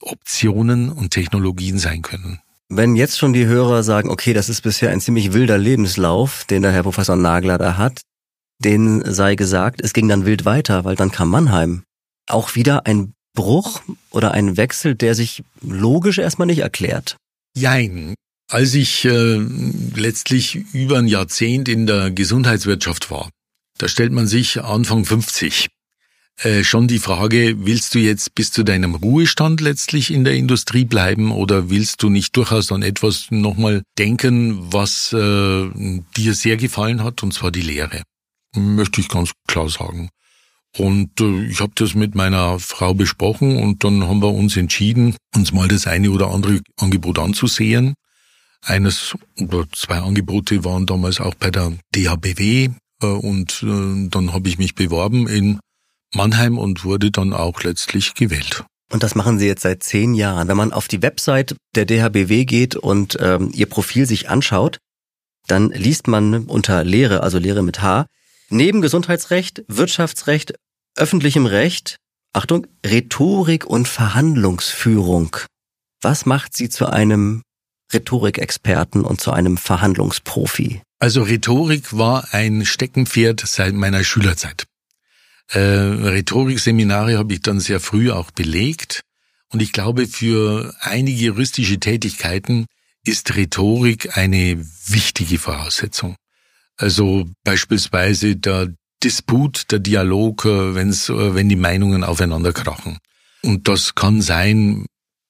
Optionen 0.00 0.88
und 0.88 1.10
Technologien 1.10 1.78
sein 1.78 2.02
können. 2.02 2.40
Wenn 2.68 2.96
jetzt 2.96 3.18
schon 3.18 3.34
die 3.34 3.44
Hörer 3.44 3.82
sagen, 3.82 4.08
okay, 4.08 4.32
das 4.32 4.48
ist 4.48 4.62
bisher 4.62 4.90
ein 4.90 5.00
ziemlich 5.00 5.34
wilder 5.34 5.58
Lebenslauf, 5.58 6.44
den 6.44 6.62
der 6.62 6.72
Herr 6.72 6.84
Professor 6.84 7.16
Nagler 7.16 7.58
da 7.58 7.76
hat, 7.76 8.00
denen 8.62 9.02
sei 9.12 9.34
gesagt, 9.34 9.80
es 9.82 9.92
ging 9.92 10.08
dann 10.08 10.24
wild 10.24 10.44
weiter, 10.44 10.84
weil 10.84 10.96
dann 10.96 11.12
kam 11.12 11.28
Mannheim. 11.28 11.82
Auch 12.28 12.54
wieder 12.54 12.86
ein 12.86 13.12
Bruch 13.34 13.82
oder 14.10 14.32
ein 14.32 14.56
Wechsel, 14.56 14.94
der 14.94 15.14
sich 15.14 15.42
logisch 15.60 16.18
erstmal 16.18 16.46
nicht 16.46 16.60
erklärt. 16.60 17.16
Jein. 17.54 18.14
Als 18.50 18.74
ich 18.74 19.04
äh, 19.04 19.40
letztlich 19.94 20.56
über 20.72 20.98
ein 20.98 21.06
Jahrzehnt 21.06 21.68
in 21.68 21.86
der 21.86 22.10
Gesundheitswirtschaft 22.10 23.10
war, 23.10 23.30
da 23.78 23.88
stellt 23.88 24.12
man 24.12 24.26
sich 24.26 24.62
Anfang 24.62 25.04
50 25.04 25.68
äh, 26.40 26.64
schon 26.64 26.88
die 26.88 26.98
Frage, 26.98 27.66
willst 27.66 27.94
du 27.94 27.98
jetzt 27.98 28.34
bis 28.34 28.50
zu 28.50 28.64
deinem 28.64 28.94
Ruhestand 28.94 29.60
letztlich 29.60 30.12
in 30.12 30.24
der 30.24 30.34
Industrie 30.34 30.84
bleiben 30.84 31.30
oder 31.30 31.70
willst 31.70 32.02
du 32.02 32.08
nicht 32.08 32.36
durchaus 32.36 32.72
an 32.72 32.82
etwas 32.82 33.26
nochmal 33.30 33.82
denken, 33.98 34.72
was 34.72 35.12
äh, 35.12 35.70
dir 36.16 36.34
sehr 36.34 36.56
gefallen 36.56 37.04
hat, 37.04 37.22
und 37.22 37.32
zwar 37.32 37.52
die 37.52 37.62
Lehre? 37.62 38.02
Möchte 38.54 39.00
ich 39.00 39.08
ganz 39.08 39.32
klar 39.46 39.68
sagen. 39.68 40.10
Und 40.76 41.20
äh, 41.20 41.44
ich 41.46 41.60
habe 41.60 41.72
das 41.74 41.94
mit 41.94 42.14
meiner 42.14 42.58
Frau 42.58 42.94
besprochen 42.94 43.58
und 43.62 43.84
dann 43.84 44.06
haben 44.08 44.22
wir 44.22 44.32
uns 44.32 44.56
entschieden, 44.56 45.16
uns 45.34 45.52
mal 45.52 45.68
das 45.68 45.86
eine 45.86 46.10
oder 46.10 46.28
andere 46.30 46.60
Angebot 46.78 47.18
anzusehen. 47.18 47.94
Eines 48.64 49.14
oder 49.38 49.66
zwei 49.72 49.98
Angebote 49.98 50.64
waren 50.64 50.86
damals 50.86 51.20
auch 51.20 51.34
bei 51.34 51.50
der 51.50 51.72
DHBW 51.94 52.70
äh, 53.02 53.06
und 53.06 53.62
äh, 53.62 54.08
dann 54.08 54.32
habe 54.32 54.48
ich 54.48 54.58
mich 54.58 54.74
beworben 54.74 55.28
in 55.28 55.58
Mannheim 56.14 56.58
und 56.58 56.84
wurde 56.84 57.10
dann 57.10 57.32
auch 57.32 57.62
letztlich 57.62 58.14
gewählt. 58.14 58.64
Und 58.90 59.02
das 59.02 59.14
machen 59.14 59.38
Sie 59.38 59.46
jetzt 59.46 59.62
seit 59.62 59.82
zehn 59.82 60.14
Jahren. 60.14 60.48
Wenn 60.48 60.56
man 60.56 60.72
auf 60.72 60.86
die 60.86 61.02
Website 61.02 61.56
der 61.74 61.86
DHBW 61.86 62.44
geht 62.44 62.76
und 62.76 63.16
ähm, 63.20 63.50
Ihr 63.52 63.66
Profil 63.66 64.06
sich 64.06 64.28
anschaut, 64.28 64.78
dann 65.46 65.70
liest 65.70 66.08
man 66.08 66.44
unter 66.44 66.84
Lehre, 66.84 67.22
also 67.22 67.38
Lehre 67.38 67.62
mit 67.62 67.82
H, 67.82 68.06
neben 68.52 68.82
Gesundheitsrecht, 68.82 69.64
Wirtschaftsrecht, 69.68 70.54
öffentlichem 70.96 71.46
Recht, 71.46 71.96
Achtung, 72.32 72.66
Rhetorik 72.84 73.66
und 73.66 73.88
Verhandlungsführung. 73.88 75.36
Was 76.00 76.26
macht 76.26 76.56
sie 76.56 76.68
zu 76.68 76.86
einem 76.86 77.42
Rhetorikexperten 77.92 79.04
und 79.04 79.20
zu 79.20 79.32
einem 79.32 79.56
Verhandlungsprofi? 79.56 80.80
Also 80.98 81.22
Rhetorik 81.22 81.96
war 81.96 82.32
ein 82.32 82.64
Steckenpferd 82.64 83.40
seit 83.40 83.74
meiner 83.74 84.04
Schülerzeit. 84.04 84.64
Äh, 85.48 85.58
Rhetorikseminare 85.58 87.18
habe 87.18 87.34
ich 87.34 87.42
dann 87.42 87.60
sehr 87.60 87.80
früh 87.80 88.10
auch 88.10 88.30
belegt. 88.30 89.02
Und 89.52 89.60
ich 89.60 89.72
glaube, 89.72 90.06
für 90.06 90.74
einige 90.80 91.26
juristische 91.26 91.78
Tätigkeiten 91.78 92.66
ist 93.04 93.36
Rhetorik 93.36 94.16
eine 94.16 94.64
wichtige 94.86 95.38
Voraussetzung. 95.38 96.16
Also 96.76 97.26
beispielsweise 97.44 98.36
der 98.36 98.72
Disput, 99.02 99.70
der 99.70 99.80
Dialog, 99.80 100.44
äh, 100.44 100.74
wenn's, 100.74 101.08
äh, 101.08 101.34
wenn 101.34 101.48
die 101.48 101.56
Meinungen 101.56 102.04
aufeinander 102.04 102.52
krachen. 102.52 102.98
Und 103.42 103.68
das 103.68 103.94
kann 103.94 104.22
sein, 104.22 104.86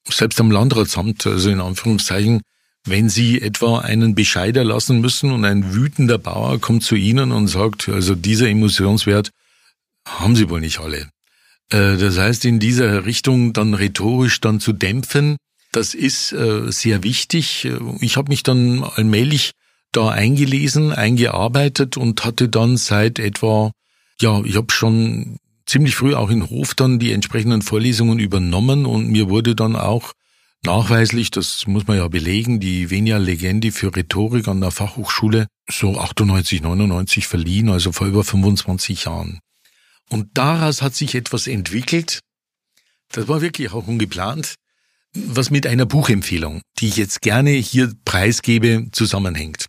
selbst 0.08 0.40
am 0.40 0.50
Landratsamt, 0.50 1.26
also 1.26 1.50
in 1.50 1.60
Anführungszeichen, 1.60 2.42
wenn 2.84 3.08
Sie 3.08 3.40
etwa 3.40 3.78
einen 3.78 4.14
Bescheid 4.14 4.56
erlassen 4.56 5.00
müssen 5.00 5.30
und 5.30 5.44
ein 5.44 5.72
wütender 5.74 6.18
Bauer 6.18 6.60
kommt 6.60 6.82
zu 6.82 6.96
Ihnen 6.96 7.30
und 7.30 7.46
sagt, 7.46 7.88
also 7.88 8.14
dieser 8.14 8.48
Emotionswert 8.48 9.30
haben 10.06 10.34
Sie 10.36 10.50
wohl 10.50 10.60
nicht 10.60 10.80
alle. 10.80 11.08
Äh, 11.70 11.96
das 11.96 12.18
heißt, 12.18 12.44
in 12.44 12.58
dieser 12.58 13.06
Richtung 13.06 13.52
dann 13.52 13.74
rhetorisch 13.74 14.40
dann 14.40 14.60
zu 14.60 14.72
dämpfen, 14.72 15.36
das 15.70 15.94
ist 15.94 16.28
sehr 16.28 17.02
wichtig. 17.02 17.66
Ich 18.00 18.18
habe 18.18 18.28
mich 18.28 18.42
dann 18.42 18.84
allmählich 18.84 19.52
da 19.92 20.08
eingelesen, 20.08 20.92
eingearbeitet 20.92 21.96
und 21.96 22.24
hatte 22.24 22.48
dann 22.48 22.76
seit 22.76 23.18
etwa, 23.18 23.70
ja, 24.20 24.42
ich 24.44 24.56
habe 24.56 24.72
schon 24.72 25.38
ziemlich 25.66 25.94
früh 25.94 26.14
auch 26.14 26.30
in 26.30 26.48
Hof 26.48 26.74
dann 26.74 26.98
die 26.98 27.12
entsprechenden 27.12 27.62
Vorlesungen 27.62 28.18
übernommen 28.18 28.86
und 28.86 29.08
mir 29.08 29.28
wurde 29.28 29.54
dann 29.54 29.76
auch 29.76 30.12
nachweislich, 30.64 31.30
das 31.30 31.66
muss 31.66 31.86
man 31.86 31.96
ja 31.96 32.08
belegen, 32.08 32.60
die 32.60 32.90
Venia 32.90 33.18
Legendi 33.18 33.70
für 33.70 33.94
Rhetorik 33.94 34.48
an 34.48 34.60
der 34.60 34.70
Fachhochschule 34.70 35.46
so 35.68 35.98
98, 35.98 36.62
99 36.62 37.26
verliehen, 37.26 37.68
also 37.68 37.92
vor 37.92 38.06
über 38.06 38.24
25 38.24 39.04
Jahren. 39.04 39.40
Und 40.08 40.30
daraus 40.34 40.82
hat 40.82 40.94
sich 40.94 41.14
etwas 41.14 41.46
entwickelt, 41.46 42.20
das 43.10 43.28
war 43.28 43.40
wirklich 43.40 43.72
auch 43.72 43.86
ungeplant, 43.86 44.54
was 45.14 45.50
mit 45.50 45.66
einer 45.66 45.86
Buchempfehlung, 45.86 46.62
die 46.78 46.88
ich 46.88 46.96
jetzt 46.96 47.20
gerne 47.20 47.50
hier 47.50 47.92
preisgebe, 48.04 48.88
zusammenhängt. 48.92 49.66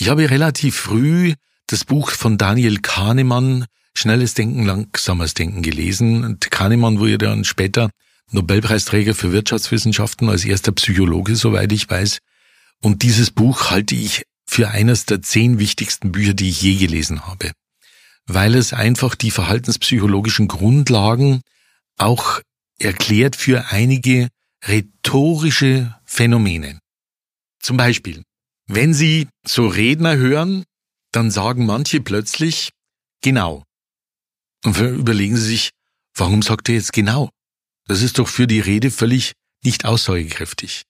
Ich 0.00 0.08
habe 0.08 0.30
relativ 0.30 0.76
früh 0.76 1.34
das 1.66 1.84
Buch 1.84 2.10
von 2.12 2.38
Daniel 2.38 2.80
Kahnemann, 2.80 3.66
Schnelles 3.94 4.32
Denken, 4.32 4.64
Langsames 4.64 5.34
Denken 5.34 5.60
gelesen. 5.60 6.24
Und 6.24 6.50
Kahnemann 6.50 6.98
wurde 6.98 7.18
dann 7.18 7.44
später 7.44 7.90
Nobelpreisträger 8.30 9.14
für 9.14 9.30
Wirtschaftswissenschaften 9.30 10.30
als 10.30 10.46
erster 10.46 10.72
Psychologe, 10.72 11.36
soweit 11.36 11.70
ich 11.72 11.90
weiß. 11.90 12.20
Und 12.80 13.02
dieses 13.02 13.30
Buch 13.30 13.70
halte 13.70 13.94
ich 13.94 14.22
für 14.46 14.70
eines 14.70 15.04
der 15.04 15.20
zehn 15.20 15.58
wichtigsten 15.58 16.12
Bücher, 16.12 16.32
die 16.32 16.48
ich 16.48 16.62
je 16.62 16.76
gelesen 16.76 17.26
habe. 17.26 17.52
Weil 18.24 18.54
es 18.54 18.72
einfach 18.72 19.14
die 19.14 19.30
verhaltenspsychologischen 19.30 20.48
Grundlagen 20.48 21.42
auch 21.98 22.40
erklärt 22.78 23.36
für 23.36 23.66
einige 23.68 24.28
rhetorische 24.66 25.94
Phänomene. 26.06 26.78
Zum 27.58 27.76
Beispiel, 27.76 28.22
wenn 28.74 28.94
Sie 28.94 29.28
so 29.46 29.66
Redner 29.66 30.16
hören, 30.16 30.64
dann 31.12 31.30
sagen 31.30 31.66
manche 31.66 32.00
plötzlich 32.00 32.70
genau. 33.20 33.64
Und 34.64 34.78
überlegen 34.78 35.36
Sie 35.36 35.46
sich, 35.46 35.70
warum 36.14 36.42
sagt 36.42 36.68
er 36.68 36.76
jetzt 36.76 36.92
genau? 36.92 37.30
Das 37.86 38.02
ist 38.02 38.18
doch 38.18 38.28
für 38.28 38.46
die 38.46 38.60
Rede 38.60 38.90
völlig 38.90 39.32
nicht 39.64 39.84
aussagekräftig. 39.84 40.84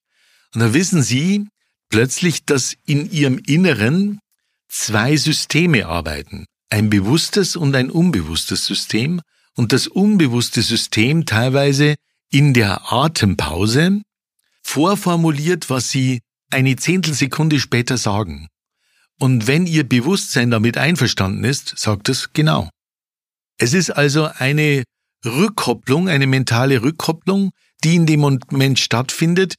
Und 0.55 0.61
dann 0.61 0.75
wissen 0.75 1.03
Sie 1.03 1.47
plötzlich, 1.88 2.45
dass 2.45 2.77
in 2.85 3.11
Ihrem 3.11 3.38
Inneren 3.38 4.21
zwei 4.69 5.16
Systeme 5.16 5.87
arbeiten. 5.87 6.45
Ein 6.69 6.90
bewusstes 6.90 7.57
und 7.57 7.75
ein 7.75 7.90
unbewusstes 7.90 8.66
System. 8.66 9.23
Und 9.57 9.73
das 9.73 9.87
unbewusste 9.87 10.62
System 10.62 11.27
teilweise 11.27 11.97
in 12.31 12.55
der 12.55 12.93
Atempause 12.93 14.03
vorformuliert, 14.62 15.71
was 15.71 15.90
Sie 15.90 16.21
eine 16.51 16.77
Zehntelsekunde 16.77 17.61
später 17.61 17.97
sagen. 17.97 18.49
Und 19.19 19.47
wenn 19.47 19.67
Ihr 19.67 19.89
Bewusstsein 19.89 20.51
damit 20.51 20.79
einverstanden 20.79 21.45
ist, 21.45 21.79
sagt 21.79 22.09
es 22.09 22.33
genau. 22.33 22.71
Es 23.59 23.75
ist 23.75 23.91
also 23.91 24.31
eine 24.39 24.85
Rückkopplung, 25.25 26.09
eine 26.09 26.27
mentale 26.27 26.83
Rückkopplung, 26.83 27.51
die 27.85 27.97
in 27.97 28.07
dem 28.07 28.21
Moment 28.21 28.79
stattfindet, 28.79 29.55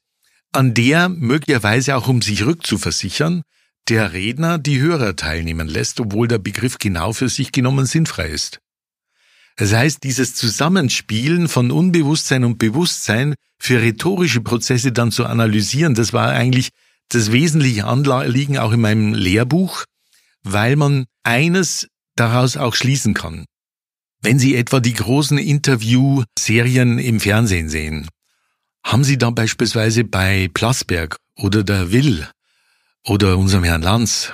an 0.51 0.73
der 0.73 1.09
möglicherweise 1.09 1.95
auch 1.95 2.07
um 2.07 2.21
sich 2.21 2.45
rückzuversichern, 2.45 3.43
der 3.89 4.13
Redner 4.13 4.57
die 4.57 4.79
Hörer 4.79 5.15
teilnehmen 5.15 5.67
lässt, 5.67 5.99
obwohl 5.99 6.27
der 6.27 6.39
Begriff 6.39 6.77
genau 6.77 7.13
für 7.13 7.29
sich 7.29 7.51
genommen 7.51 7.85
sinnfrei 7.85 8.29
ist. 8.29 8.59
Das 9.61 9.73
heißt, 9.73 10.03
dieses 10.03 10.33
Zusammenspielen 10.33 11.47
von 11.47 11.69
Unbewusstsein 11.69 12.45
und 12.45 12.57
Bewusstsein 12.57 13.35
für 13.59 13.79
rhetorische 13.79 14.41
Prozesse 14.41 14.91
dann 14.91 15.11
zu 15.11 15.27
analysieren, 15.27 15.93
das 15.93 16.13
war 16.13 16.29
eigentlich 16.29 16.69
das 17.09 17.31
wesentliche 17.31 17.85
Anliegen 17.85 18.57
auch 18.57 18.71
in 18.71 18.81
meinem 18.81 19.13
Lehrbuch, 19.13 19.83
weil 20.41 20.77
man 20.77 21.05
eines 21.21 21.87
daraus 22.15 22.57
auch 22.57 22.73
schließen 22.73 23.13
kann. 23.13 23.45
Wenn 24.23 24.39
Sie 24.39 24.55
etwa 24.55 24.79
die 24.79 24.95
großen 24.95 25.37
Interview-Serien 25.37 26.97
im 26.97 27.19
Fernsehen 27.19 27.69
sehen, 27.69 28.09
haben 28.83 29.03
Sie 29.03 29.19
da 29.19 29.29
beispielsweise 29.29 30.05
bei 30.05 30.49
Plasberg 30.51 31.17
oder 31.35 31.63
der 31.63 31.91
Will 31.91 32.27
oder 33.05 33.37
unserem 33.37 33.63
Herrn 33.63 33.83
Lanz 33.83 34.33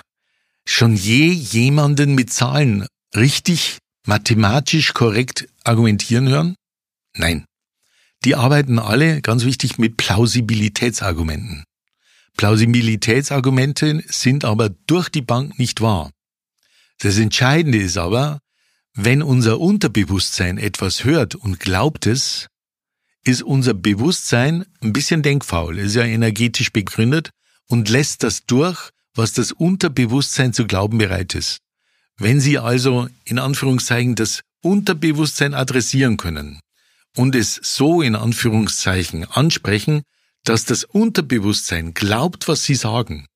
schon 0.63 0.95
je 0.95 1.27
jemanden 1.27 2.15
mit 2.15 2.31
Zahlen 2.31 2.87
richtig 3.13 3.79
mathematisch 4.07 4.93
korrekt 4.93 5.47
argumentieren 5.63 6.29
hören? 6.29 6.55
Nein. 7.15 7.45
Die 8.25 8.35
arbeiten 8.35 8.79
alle, 8.79 9.21
ganz 9.21 9.43
wichtig, 9.43 9.77
mit 9.77 9.97
Plausibilitätsargumenten. 9.97 11.63
Plausibilitätsargumente 12.35 14.03
sind 14.07 14.45
aber 14.45 14.69
durch 14.69 15.09
die 15.09 15.21
Bank 15.21 15.59
nicht 15.59 15.81
wahr. 15.81 16.11
Das 16.99 17.17
Entscheidende 17.17 17.77
ist 17.77 17.97
aber, 17.97 18.39
wenn 18.93 19.21
unser 19.21 19.59
Unterbewusstsein 19.59 20.57
etwas 20.57 21.03
hört 21.03 21.35
und 21.35 21.59
glaubt 21.59 22.07
es, 22.07 22.47
ist 23.23 23.43
unser 23.43 23.73
Bewusstsein 23.73 24.65
ein 24.81 24.93
bisschen 24.93 25.21
denkfaul, 25.21 25.77
ist 25.77 25.95
ja 25.95 26.03
energetisch 26.03 26.71
begründet 26.71 27.29
und 27.67 27.89
lässt 27.89 28.23
das 28.23 28.45
durch, 28.45 28.89
was 29.13 29.33
das 29.33 29.51
Unterbewusstsein 29.51 30.53
zu 30.53 30.65
glauben 30.65 30.97
bereit 30.97 31.35
ist. 31.35 31.57
Wenn 32.19 32.39
Sie 32.39 32.57
also 32.57 33.07
in 33.25 33.37
Anführungszeichen 33.37 34.15
das 34.15 34.41
Unterbewusstsein 34.63 35.53
adressieren 35.53 36.17
können 36.17 36.59
und 37.15 37.35
es 37.35 37.59
so 37.61 38.01
in 38.01 38.15
Anführungszeichen 38.15 39.25
ansprechen, 39.25 40.01
dass 40.43 40.65
das 40.65 40.83
Unterbewusstsein 40.83 41.93
glaubt, 41.93 42.47
was 42.47 42.63
Sie 42.63 42.75
sagen, 42.75 43.27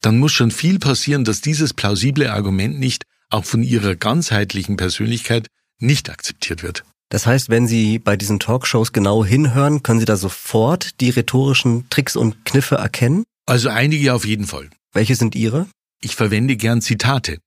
dann 0.00 0.18
muss 0.18 0.32
schon 0.32 0.50
viel 0.50 0.78
passieren, 0.78 1.24
dass 1.24 1.40
dieses 1.40 1.74
plausible 1.74 2.32
Argument 2.32 2.78
nicht 2.78 3.04
auch 3.30 3.44
von 3.44 3.62
Ihrer 3.62 3.94
ganzheitlichen 3.94 4.76
Persönlichkeit 4.76 5.46
nicht 5.78 6.10
akzeptiert 6.10 6.62
wird. 6.62 6.84
Das 7.10 7.26
heißt, 7.26 7.48
wenn 7.50 7.68
Sie 7.68 7.98
bei 7.98 8.16
diesen 8.16 8.40
Talkshows 8.40 8.92
genau 8.92 9.24
hinhören, 9.24 9.82
können 9.82 10.00
Sie 10.00 10.06
da 10.06 10.16
sofort 10.16 11.00
die 11.00 11.10
rhetorischen 11.10 11.88
Tricks 11.88 12.16
und 12.16 12.44
Kniffe 12.44 12.76
erkennen? 12.76 13.24
Also 13.46 13.68
einige 13.68 14.14
auf 14.14 14.24
jeden 14.24 14.46
Fall. 14.46 14.70
Welche 14.92 15.14
sind 15.14 15.34
Ihre? 15.34 15.66
Ich 16.00 16.16
verwende 16.16 16.56
gern 16.56 16.82
Zitate. 16.82 17.38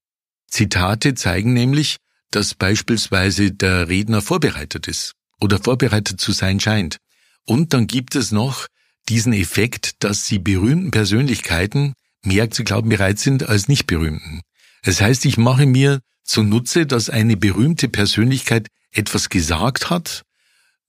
Zitate 0.48 1.14
zeigen 1.16 1.54
nämlich, 1.54 1.98
dass 2.32 2.56
beispielsweise 2.56 3.52
der 3.52 3.88
Redner 3.88 4.22
vorbereitet 4.22 4.88
ist 4.88 5.14
oder 5.40 5.60
vorbereitet 5.60 6.20
zu 6.20 6.32
sein 6.32 6.60
scheint. 6.60 6.98
Und 7.46 7.74
dann 7.74 7.88
gibt 7.88 8.16
es 8.16 8.32
noch 8.32 8.68
diesen 9.08 9.34
Effekt, 9.34 10.04
dass 10.04 10.26
sie 10.26 10.40
berühmten 10.40 10.92
Persönlichkeiten 10.92 11.94
mehr 12.24 12.52
zu 12.52 12.64
glauben 12.64 12.90
bereit 12.90 13.20
sind 13.20 13.48
als 13.48 13.68
nicht 13.68 13.88
berühmten. 13.88 14.42
Das 14.84 15.02
heißt, 15.02 15.26
ich 15.26 15.38
mache 15.38 15.66
mir 15.66 16.02
zunutze, 16.24 16.86
dass 16.86 17.10
eine 17.10 17.38
berühmte 17.38 17.88
Persönlichkeit 17.88 18.68
etwas 18.92 19.30
gesagt 19.30 19.90
hat, 19.90 20.24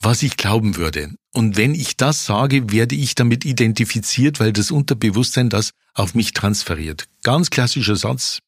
was 0.00 0.22
ich 0.22 0.36
glauben 0.36 0.76
würde. 0.76 1.14
Und 1.32 1.56
wenn 1.56 1.74
ich 1.74 1.96
das 1.96 2.24
sage, 2.24 2.70
werde 2.72 2.94
ich 2.94 3.14
damit 3.14 3.44
identifiziert, 3.44 4.40
weil 4.40 4.52
das 4.52 4.70
Unterbewusstsein 4.70 5.48
das 5.50 5.70
auf 5.94 6.14
mich 6.14 6.32
transferiert. 6.32 7.06
Ganz 7.22 7.50
klassischer 7.50 7.96
Satz, 7.96 8.40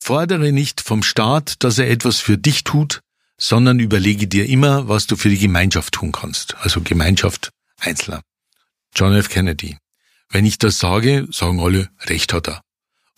Fordere 0.00 0.52
nicht 0.52 0.80
vom 0.80 1.02
Staat, 1.02 1.62
dass 1.64 1.78
er 1.78 1.90
etwas 1.90 2.18
für 2.18 2.38
dich 2.38 2.64
tut, 2.64 3.00
sondern 3.36 3.78
überlege 3.78 4.26
dir 4.26 4.46
immer, 4.48 4.88
was 4.88 5.06
du 5.06 5.16
für 5.16 5.28
die 5.28 5.38
Gemeinschaft 5.38 5.94
tun 5.94 6.12
kannst. 6.12 6.56
Also 6.60 6.80
Gemeinschaft 6.80 7.50
Einzelner. 7.80 8.22
John 8.94 9.14
F. 9.14 9.28
Kennedy. 9.28 9.76
Wenn 10.30 10.44
ich 10.44 10.58
das 10.58 10.78
sage, 10.78 11.26
sagen 11.30 11.60
alle, 11.60 11.88
recht 12.06 12.32
hat 12.32 12.48
er. 12.48 12.62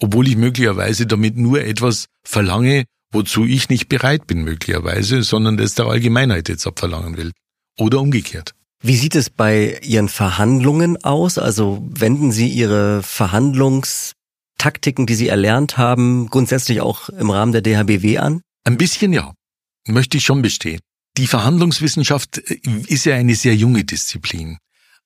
obwohl 0.01 0.29
ich 0.29 0.37
möglicherweise 0.37 1.07
damit 1.07 1.37
nur 1.37 1.63
etwas 1.63 2.07
verlange, 2.23 2.85
wozu 3.13 3.45
ich 3.45 3.69
nicht 3.69 3.89
bereit 3.89 4.27
bin 4.27 4.43
möglicherweise, 4.45 5.23
sondern 5.23 5.57
das 5.57 5.75
der 5.75 5.87
Allgemeinheit 5.87 6.49
jetzt 6.49 6.67
abverlangen 6.67 7.17
will. 7.17 7.33
Oder 7.79 8.01
umgekehrt. 8.01 8.55
Wie 8.83 8.97
sieht 8.97 9.15
es 9.15 9.29
bei 9.29 9.79
Ihren 9.83 10.09
Verhandlungen 10.09 11.03
aus? 11.05 11.37
Also 11.39 11.87
wenden 11.91 12.33
Sie 12.33 12.49
Ihre 12.49 13.03
Verhandlungstaktiken, 14.61 15.07
die 15.07 15.15
Sie 15.15 15.29
erlernt 15.29 15.79
haben, 15.79 16.29
grundsätzlich 16.29 16.83
auch 16.83 17.09
im 17.09 17.31
Rahmen 17.31 17.53
der 17.53 17.63
DHBW 17.63 18.19
an? 18.19 18.43
Ein 18.65 18.77
bisschen 18.77 19.13
ja, 19.15 19.33
möchte 19.87 20.19
ich 20.19 20.25
schon 20.25 20.43
bestehen. 20.43 20.81
Die 21.17 21.27
Verhandlungswissenschaft 21.27 22.39
äh, 22.39 22.61
ist 22.87 23.07
ja 23.07 23.15
eine 23.17 23.35
sehr 23.35 23.57
junge 23.57 23.85
Disziplin. 23.85 24.59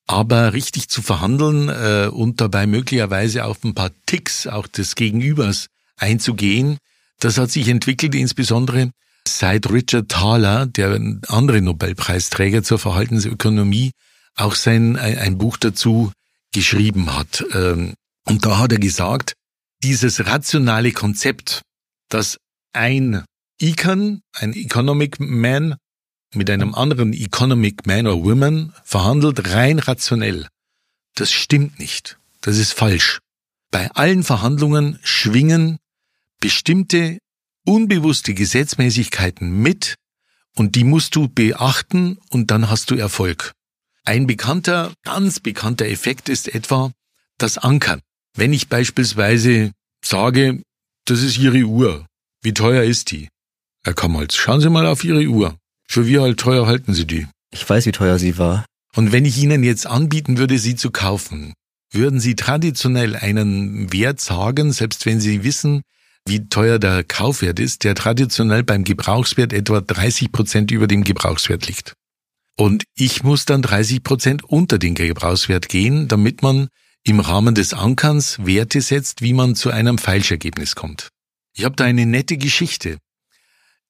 Aber 0.07 0.53
richtig 0.53 0.89
zu 0.89 1.03
verhandeln 1.03 1.69
äh, 1.69 2.09
und 2.13 2.41
dabei 2.41 2.67
möglicherweise 2.67 3.45
auf 3.45 3.63
ein 3.65 3.75
paar 3.75 3.91
Ticks 4.07 4.47
auch 4.49 4.67
des 4.67 4.97
Gegenübers 4.97 5.69
einzugehen, 5.97 6.79
das 7.21 7.39
hat 7.39 7.53
sich 7.53 7.69
entwickelt 7.69 8.15
insbesondere 8.17 8.91
seit 9.27 9.71
Richard 9.71 10.09
Thaler, 10.11 10.67
der 10.67 11.01
andere 11.29 11.63
Nobelpreisträger 11.63 12.65
zur 12.65 12.79
Verhaltensökonomie, 12.79 13.93
auch 14.35 14.57
sein 14.57 14.97
ein 14.97 15.39
Buch 15.39 15.57
dazu 15.57 16.13
geschrieben 16.53 17.17
hat. 17.17 17.45
Ähm, 17.53 17.95
und 18.27 18.45
da 18.45 18.59
hat 18.59 18.73
er 18.73 18.79
gesagt, 18.79 19.35
dieses 19.85 20.27
rationale 20.27 20.93
Konzept, 20.93 21.61
dass 22.09 22.39
ein 22.73 23.23
Econ, 23.61 24.23
ein 24.33 24.55
Economic 24.55 25.21
Man, 25.21 25.77
mit 26.35 26.51
einem 26.51 26.75
anderen 26.75 27.13
Economic 27.13 27.87
Man 27.87 28.07
or 28.07 28.25
Woman 28.25 28.73
verhandelt 28.83 29.53
rein 29.53 29.79
rationell. 29.79 30.49
Das 31.15 31.31
stimmt 31.31 31.79
nicht. 31.79 32.19
Das 32.41 32.57
ist 32.57 32.73
falsch. 32.73 33.21
Bei 33.71 33.91
allen 33.93 34.25
Verhandlungen 34.25 34.99
schwingen 35.03 35.79
bestimmte 36.41 37.19
unbewusste 37.67 38.35
Gesetzmäßigkeiten 38.35 39.51
mit 39.63 39.97
und 40.57 40.77
die 40.77 40.85
musst 40.85 41.15
du 41.15 41.29
beachten 41.29 42.19
und 42.31 42.51
dann 42.51 42.71
hast 42.71 42.91
du 42.91 42.97
Erfolg. 42.97 43.53
Ein 44.05 44.27
bekannter, 44.27 44.93
ganz 45.03 45.41
bekannter 45.41 45.87
Effekt 45.87 46.29
ist 46.29 46.53
etwa 46.55 46.91
das 47.39 47.59
Ankern. 47.59 48.01
Wenn 48.37 48.53
ich 48.53 48.69
beispielsweise 48.69 49.73
sage, 50.05 50.63
das 51.07 51.23
ist 51.23 51.39
Ihre 51.39 51.63
Uhr, 51.63 52.07
wie 52.43 52.53
teuer 52.53 52.83
ist 52.83 53.13
die? 53.13 53.29
Herr 53.85 53.95
Kamholz, 53.95 54.35
schauen 54.35 54.61
Sie 54.61 54.71
mal 54.71 54.87
auf 54.87 55.05
Ihre 55.05 55.27
Uhr. 55.27 55.57
Für 55.89 56.07
wie 56.07 56.19
halt 56.19 56.41
teuer 56.41 56.67
halten 56.67 56.95
Sie 56.95 57.07
die? 57.07 57.27
Ich 57.53 57.69
weiß, 57.69 57.87
wie 57.87 57.93
teuer 57.93 58.19
sie 58.19 58.37
war. 58.37 58.65
Und 58.97 59.13
wenn 59.13 59.25
ich 59.25 59.39
Ihnen 59.39 59.63
jetzt 59.63 59.87
anbieten 59.87 60.39
würde, 60.39 60.59
sie 60.59 60.75
zu 60.75 60.91
kaufen, 60.91 61.53
würden 61.93 62.19
Sie 62.19 62.35
traditionell 62.35 63.15
einen 63.15 63.93
Wert 63.93 64.21
sagen, 64.21 64.73
selbst 64.73 65.07
wenn 65.07 65.21
Sie 65.21 65.45
wissen, 65.45 65.83
wie 66.27 66.49
teuer 66.49 66.79
der 66.79 67.05
Kaufwert 67.05 67.61
ist, 67.61 67.85
der 67.85 67.95
traditionell 67.95 68.65
beim 68.65 68.83
Gebrauchswert 68.83 69.53
etwa 69.53 69.81
30 69.81 70.33
Prozent 70.33 70.71
über 70.73 70.89
dem 70.89 71.05
Gebrauchswert 71.05 71.69
liegt. 71.69 71.93
Und 72.57 72.85
ich 72.97 73.23
muss 73.23 73.45
dann 73.45 73.63
30 73.63 74.03
Prozent 74.03 74.43
unter 74.45 74.79
den 74.79 74.95
Gebrauchswert 74.95 75.69
gehen, 75.69 76.09
damit 76.09 76.43
man 76.43 76.69
im 77.05 77.21
Rahmen 77.21 77.55
des 77.55 77.75
Ankerns 77.75 78.45
Werte 78.45 78.81
setzt, 78.81 79.21
wie 79.23 79.35
man 79.35 79.55
zu 79.55 79.71
einem 79.71 79.99
Falschergebnis 79.99 80.75
kommt. 80.75 81.11
Ich 81.55 81.65
habe 81.65 81.77
da 81.77 81.85
eine 81.85 82.07
nette 82.07 82.37
Geschichte. 82.39 82.99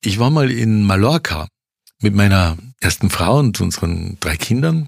Ich 0.02 0.18
war 0.18 0.30
mal 0.30 0.50
in 0.50 0.82
Mallorca 0.82 1.48
mit 2.00 2.14
meiner 2.14 2.58
ersten 2.80 3.08
Frau 3.08 3.38
und 3.38 3.60
unseren 3.60 4.18
drei 4.20 4.36
Kindern 4.36 4.86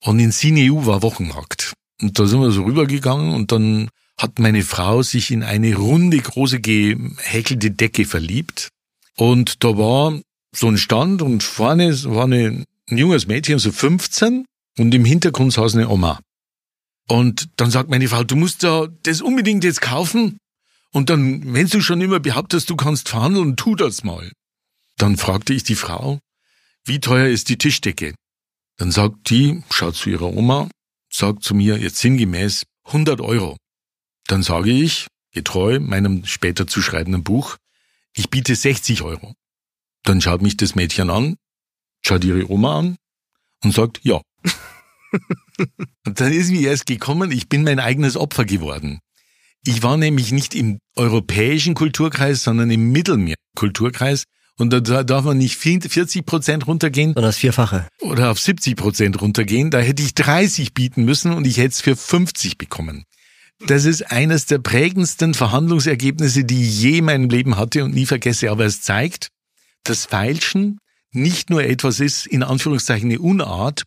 und 0.00 0.20
in 0.20 0.30
Sineu 0.30 0.86
war 0.86 1.02
Wochenmarkt. 1.02 1.72
Und 2.00 2.18
da 2.18 2.26
sind 2.26 2.40
wir 2.40 2.50
so 2.52 2.62
rübergegangen 2.62 3.34
und 3.34 3.50
dann 3.50 3.88
hat 4.16 4.38
meine 4.38 4.62
Frau 4.62 5.02
sich 5.02 5.30
in 5.30 5.42
eine 5.42 5.74
runde, 5.74 6.18
große 6.18 6.60
gehäkelte 6.60 7.70
Decke 7.70 8.04
verliebt. 8.04 8.68
Und 9.16 9.64
da 9.64 9.76
war 9.78 10.20
so 10.54 10.68
ein 10.68 10.78
Stand 10.78 11.22
und 11.22 11.42
vorne 11.42 11.90
war 12.04 12.24
eine, 12.24 12.64
ein 12.88 12.98
junges 12.98 13.26
Mädchen, 13.26 13.58
so 13.58 13.72
15, 13.72 14.44
und 14.76 14.94
im 14.94 15.04
Hintergrund 15.04 15.52
saß 15.52 15.74
eine 15.74 15.88
Oma. 15.88 16.20
Und 17.08 17.48
dann 17.56 17.70
sagt 17.70 17.90
meine 17.90 18.08
Frau, 18.08 18.22
du 18.22 18.36
musst 18.36 18.62
da 18.62 18.86
das 19.02 19.22
unbedingt 19.22 19.64
jetzt 19.64 19.80
kaufen. 19.80 20.38
Und 20.92 21.10
dann, 21.10 21.54
wenn 21.54 21.66
du 21.66 21.80
schon 21.80 22.00
immer 22.00 22.20
behauptest, 22.20 22.70
du 22.70 22.76
kannst 22.76 23.08
verhandeln, 23.08 23.56
tu 23.56 23.74
das 23.74 24.04
mal. 24.04 24.30
Dann 24.96 25.16
fragte 25.16 25.54
ich 25.54 25.64
die 25.64 25.74
Frau, 25.74 26.18
wie 26.84 27.00
teuer 27.00 27.28
ist 27.28 27.48
die 27.48 27.58
Tischdecke? 27.58 28.14
Dann 28.76 28.90
sagt 28.90 29.30
die, 29.30 29.62
schaut 29.70 29.96
zu 29.96 30.10
ihrer 30.10 30.34
Oma, 30.34 30.68
sagt 31.10 31.42
zu 31.42 31.54
mir 31.54 31.78
jetzt 31.78 31.98
sinngemäß 31.98 32.64
100 32.84 33.20
Euro. 33.20 33.56
Dann 34.26 34.42
sage 34.42 34.70
ich, 34.70 35.06
getreu 35.32 35.80
meinem 35.80 36.24
später 36.24 36.66
zu 36.66 36.82
schreibenden 36.82 37.24
Buch, 37.24 37.56
ich 38.14 38.30
biete 38.30 38.54
60 38.54 39.02
Euro. 39.02 39.34
Dann 40.04 40.20
schaut 40.20 40.42
mich 40.42 40.56
das 40.56 40.74
Mädchen 40.74 41.10
an, 41.10 41.36
schaut 42.02 42.24
ihre 42.24 42.50
Oma 42.50 42.78
an 42.78 42.96
und 43.62 43.72
sagt, 43.72 44.00
ja. 44.02 44.20
und 46.06 46.20
dann 46.20 46.32
ist 46.32 46.50
mir 46.50 46.68
erst 46.68 46.86
gekommen, 46.86 47.30
ich 47.30 47.48
bin 47.48 47.64
mein 47.64 47.80
eigenes 47.80 48.16
Opfer 48.16 48.44
geworden. 48.44 49.00
Ich 49.64 49.82
war 49.82 49.96
nämlich 49.96 50.32
nicht 50.32 50.54
im 50.54 50.78
europäischen 50.96 51.74
Kulturkreis, 51.74 52.42
sondern 52.42 52.70
im 52.70 52.90
Mittelmeerkulturkreis. 52.92 54.24
Und 54.56 54.72
da 54.72 55.04
darf 55.04 55.24
man 55.24 55.38
nicht 55.38 55.56
40 55.56 56.26
Prozent 56.26 56.66
runtergehen. 56.66 57.10
Sondern 57.10 57.28
das 57.28 57.36
Vierfache. 57.36 57.86
Oder 58.00 58.30
auf 58.30 58.40
70 58.40 58.76
Prozent 58.76 59.20
runtergehen. 59.20 59.70
Da 59.70 59.78
hätte 59.78 60.02
ich 60.02 60.14
30 60.14 60.74
bieten 60.74 61.04
müssen 61.04 61.32
und 61.32 61.46
ich 61.46 61.58
hätte 61.58 61.68
es 61.68 61.80
für 61.80 61.94
50 61.94 62.58
bekommen. 62.58 63.04
Das 63.66 63.84
ist 63.84 64.10
eines 64.10 64.46
der 64.46 64.58
prägendsten 64.58 65.34
Verhandlungsergebnisse, 65.34 66.44
die 66.44 66.64
ich 66.64 66.80
je 66.80 66.98
in 66.98 67.04
meinem 67.04 67.28
Leben 67.28 67.56
hatte 67.56 67.84
und 67.84 67.94
nie 67.94 68.06
vergesse. 68.06 68.50
Aber 68.50 68.64
es 68.64 68.82
zeigt, 68.82 69.28
dass 69.84 70.06
Feilschen 70.06 70.78
nicht 71.12 71.50
nur 71.50 71.62
etwas 71.62 72.00
ist, 72.00 72.26
in 72.26 72.42
Anführungszeichen 72.42 73.10
eine 73.10 73.20
Unart, 73.20 73.82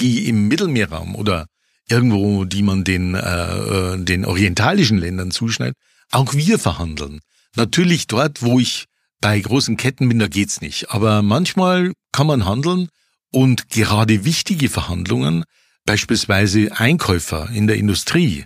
die 0.00 0.28
im 0.28 0.48
Mittelmeerraum 0.48 1.14
oder 1.14 1.46
irgendwo, 1.88 2.44
die 2.44 2.62
man 2.62 2.84
den, 2.84 3.14
äh, 3.14 3.18
äh 3.18 3.98
den 3.98 4.24
orientalischen 4.24 4.98
Ländern 4.98 5.30
zuschneidet, 5.30 5.76
auch 6.10 6.34
wir 6.34 6.58
verhandeln. 6.58 7.20
Natürlich 7.56 8.06
dort, 8.06 8.42
wo 8.42 8.58
ich 8.58 8.86
bei 9.20 9.38
großen 9.40 9.76
Ketten 9.76 10.08
bin, 10.08 10.18
da 10.18 10.28
geht's 10.28 10.60
nicht. 10.60 10.90
Aber 10.90 11.22
manchmal 11.22 11.92
kann 12.12 12.26
man 12.26 12.44
handeln 12.44 12.88
und 13.30 13.68
gerade 13.70 14.24
wichtige 14.24 14.68
Verhandlungen, 14.68 15.44
beispielsweise 15.86 16.70
Einkäufer 16.78 17.50
in 17.50 17.66
der 17.66 17.76
Industrie, 17.76 18.44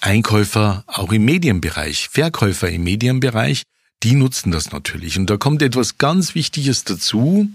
Einkäufer 0.00 0.84
auch 0.86 1.12
im 1.12 1.24
Medienbereich, 1.24 2.08
Verkäufer 2.08 2.70
im 2.70 2.84
Medienbereich, 2.84 3.62
die 4.02 4.14
nutzen 4.14 4.50
das 4.50 4.72
natürlich. 4.72 5.18
Und 5.18 5.28
da 5.28 5.36
kommt 5.36 5.62
etwas 5.62 5.98
ganz 5.98 6.34
Wichtiges 6.34 6.84
dazu. 6.84 7.50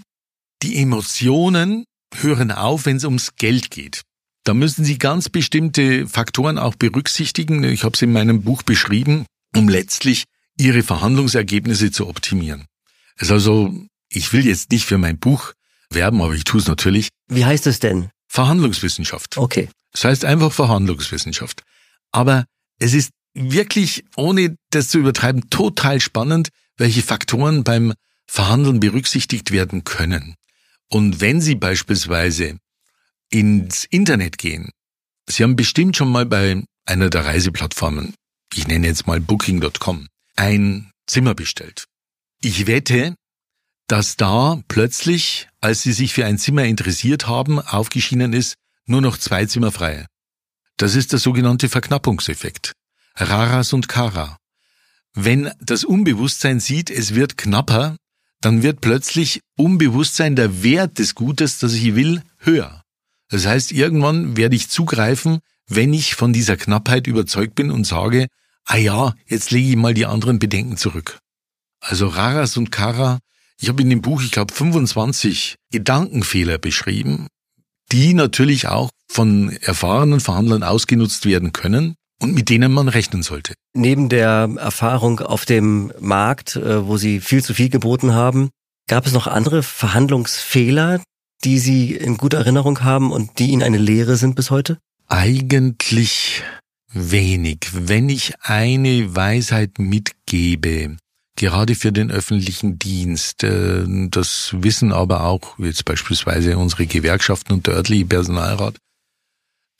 Die 0.62 0.76
Emotionen 0.76 1.84
hören 2.14 2.50
auf, 2.52 2.86
wenn 2.86 2.96
es 2.96 3.04
ums 3.04 3.36
Geld 3.36 3.70
geht. 3.70 4.02
Da 4.44 4.54
müssen 4.54 4.84
Sie 4.84 4.98
ganz 4.98 5.28
bestimmte 5.28 6.06
Faktoren 6.06 6.58
auch 6.58 6.76
berücksichtigen. 6.76 7.64
Ich 7.64 7.82
habe 7.82 7.94
es 7.94 8.02
in 8.02 8.12
meinem 8.12 8.42
Buch 8.42 8.62
beschrieben, 8.62 9.26
um 9.56 9.68
letztlich 9.68 10.24
Ihre 10.56 10.82
Verhandlungsergebnisse 10.82 11.90
zu 11.90 12.06
optimieren. 12.06 12.66
Es 13.16 13.22
ist 13.28 13.32
also, 13.32 13.74
ich 14.08 14.32
will 14.32 14.46
jetzt 14.46 14.70
nicht 14.70 14.84
für 14.84 14.98
mein 14.98 15.18
Buch 15.18 15.52
werben, 15.90 16.22
aber 16.22 16.34
ich 16.34 16.44
tue 16.44 16.60
es 16.60 16.68
natürlich. 16.68 17.08
Wie 17.28 17.44
heißt 17.44 17.66
es 17.66 17.80
denn? 17.80 18.10
Verhandlungswissenschaft. 18.28 19.36
Okay. 19.36 19.68
Das 19.92 20.04
heißt 20.04 20.24
einfach 20.24 20.52
Verhandlungswissenschaft. 20.52 21.62
Aber 22.12 22.44
es 22.78 22.94
ist 22.94 23.10
wirklich, 23.34 24.04
ohne 24.16 24.56
das 24.70 24.88
zu 24.88 24.98
übertreiben, 24.98 25.50
total 25.50 26.00
spannend, 26.00 26.50
welche 26.76 27.02
Faktoren 27.02 27.64
beim 27.64 27.94
Verhandeln 28.26 28.80
berücksichtigt 28.80 29.50
werden 29.50 29.84
können. 29.84 30.34
Und 30.88 31.20
wenn 31.20 31.40
Sie 31.40 31.54
beispielsweise 31.54 32.58
ins 33.30 33.84
Internet 33.84 34.38
gehen, 34.38 34.70
Sie 35.28 35.42
haben 35.42 35.56
bestimmt 35.56 35.96
schon 35.96 36.10
mal 36.10 36.26
bei 36.26 36.62
einer 36.84 37.10
der 37.10 37.24
Reiseplattformen, 37.24 38.14
ich 38.54 38.68
nenne 38.68 38.86
jetzt 38.86 39.06
mal 39.06 39.20
Booking.com, 39.20 40.08
ein 40.36 40.90
Zimmer 41.06 41.34
bestellt. 41.34 41.86
Ich 42.40 42.66
wette, 42.66 43.16
dass 43.88 44.16
da 44.16 44.62
plötzlich, 44.68 45.48
als 45.60 45.82
Sie 45.82 45.92
sich 45.92 46.12
für 46.12 46.24
ein 46.24 46.38
Zimmer 46.38 46.64
interessiert 46.64 47.26
haben, 47.26 47.60
aufgeschienen 47.60 48.32
ist, 48.32 48.54
nur 48.86 49.00
noch 49.00 49.18
zwei 49.18 49.46
Zimmer 49.46 49.72
frei. 49.72 50.06
Das 50.76 50.94
ist 50.94 51.12
der 51.12 51.18
sogenannte 51.18 51.68
Verknappungseffekt. 51.68 52.72
Raras 53.16 53.72
und 53.72 53.88
Kara. 53.88 54.36
Wenn 55.14 55.50
das 55.60 55.84
Unbewusstsein 55.84 56.60
sieht, 56.60 56.90
es 56.90 57.14
wird 57.14 57.38
knapper, 57.38 57.96
dann 58.46 58.62
wird 58.62 58.80
plötzlich 58.80 59.40
Unbewusstsein 59.58 60.36
der 60.36 60.62
Wert 60.62 61.00
des 61.00 61.16
Gutes, 61.16 61.58
das 61.58 61.72
ich 61.72 61.96
will, 61.96 62.22
höher. 62.38 62.84
Das 63.28 63.44
heißt, 63.44 63.72
irgendwann 63.72 64.36
werde 64.36 64.54
ich 64.54 64.68
zugreifen, 64.68 65.40
wenn 65.66 65.92
ich 65.92 66.14
von 66.14 66.32
dieser 66.32 66.56
Knappheit 66.56 67.08
überzeugt 67.08 67.56
bin 67.56 67.72
und 67.72 67.88
sage, 67.88 68.28
ah 68.64 68.76
ja, 68.76 69.16
jetzt 69.26 69.50
lege 69.50 69.70
ich 69.70 69.74
mal 69.74 69.94
die 69.94 70.06
anderen 70.06 70.38
Bedenken 70.38 70.76
zurück. 70.76 71.18
Also 71.80 72.06
Raras 72.06 72.56
und 72.56 72.70
Kara, 72.70 73.18
ich 73.58 73.68
habe 73.68 73.82
in 73.82 73.90
dem 73.90 74.00
Buch, 74.00 74.22
ich 74.22 74.30
glaube, 74.30 74.54
25 74.54 75.56
Gedankenfehler 75.72 76.58
beschrieben, 76.58 77.26
die 77.90 78.14
natürlich 78.14 78.68
auch 78.68 78.90
von 79.08 79.56
erfahrenen 79.56 80.20
Verhandlern 80.20 80.62
ausgenutzt 80.62 81.26
werden 81.26 81.52
können. 81.52 81.96
Und 82.20 82.34
mit 82.34 82.48
denen 82.48 82.72
man 82.72 82.88
rechnen 82.88 83.22
sollte. 83.22 83.54
Neben 83.74 84.08
der 84.08 84.50
Erfahrung 84.56 85.20
auf 85.20 85.44
dem 85.44 85.92
Markt, 86.00 86.56
äh, 86.56 86.86
wo 86.86 86.96
Sie 86.96 87.20
viel 87.20 87.42
zu 87.42 87.54
viel 87.54 87.68
geboten 87.68 88.14
haben, 88.14 88.50
gab 88.88 89.06
es 89.06 89.12
noch 89.12 89.26
andere 89.26 89.62
Verhandlungsfehler, 89.62 91.02
die 91.44 91.58
Sie 91.58 91.94
in 91.94 92.16
guter 92.16 92.38
Erinnerung 92.38 92.82
haben 92.82 93.12
und 93.12 93.38
die 93.38 93.50
Ihnen 93.50 93.62
eine 93.62 93.78
Lehre 93.78 94.16
sind 94.16 94.34
bis 94.34 94.50
heute? 94.50 94.78
Eigentlich 95.08 96.42
wenig. 96.92 97.68
Wenn 97.72 98.08
ich 98.08 98.34
eine 98.40 99.14
Weisheit 99.14 99.78
mitgebe, 99.78 100.96
gerade 101.36 101.74
für 101.74 101.92
den 101.92 102.10
öffentlichen 102.10 102.78
Dienst, 102.78 103.44
äh, 103.44 103.84
das 104.08 104.54
wissen 104.58 104.92
aber 104.92 105.24
auch 105.24 105.58
jetzt 105.58 105.84
beispielsweise 105.84 106.56
unsere 106.58 106.86
Gewerkschaften 106.86 107.52
und 107.52 107.66
der 107.66 107.74
örtliche 107.74 108.06
Personalrat, 108.06 108.76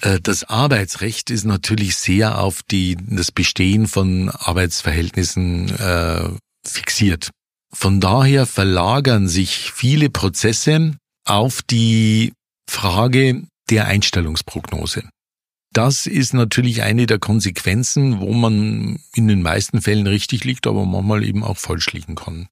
das 0.01 0.45
Arbeitsrecht 0.45 1.31
ist 1.31 1.45
natürlich 1.45 1.97
sehr 1.97 2.39
auf 2.39 2.63
die, 2.63 2.97
das 3.01 3.33
Bestehen 3.33 3.87
von 3.87 4.29
Arbeitsverhältnissen 4.29 5.71
äh, 5.71 6.29
fixiert. 6.67 7.31
Von 7.73 8.01
daher 8.01 8.47
verlagern 8.47 9.29
sich 9.29 9.73
viele 9.73 10.11
Prozesse 10.11 10.97
auf 11.25 11.63
die 11.63 12.33
Frage 12.69 13.45
der 13.71 13.87
Einstellungsprognose. 13.87 15.09
Das 15.73 16.07
ist 16.07 16.33
natürlich 16.33 16.83
eine 16.83 17.07
der 17.07 17.19
Konsequenzen, 17.19 18.21
wo 18.21 18.33
man 18.33 18.99
in 19.15 19.29
den 19.29 19.43
meisten 19.43 19.83
Fällen 19.83 20.07
richtig 20.07 20.45
liegt, 20.45 20.67
aber 20.67 20.87
manchmal 20.87 21.25
eben 21.25 21.45
auch 21.45 21.59
falsch 21.59 21.93
liegen 21.93 22.15
kann. 22.15 22.49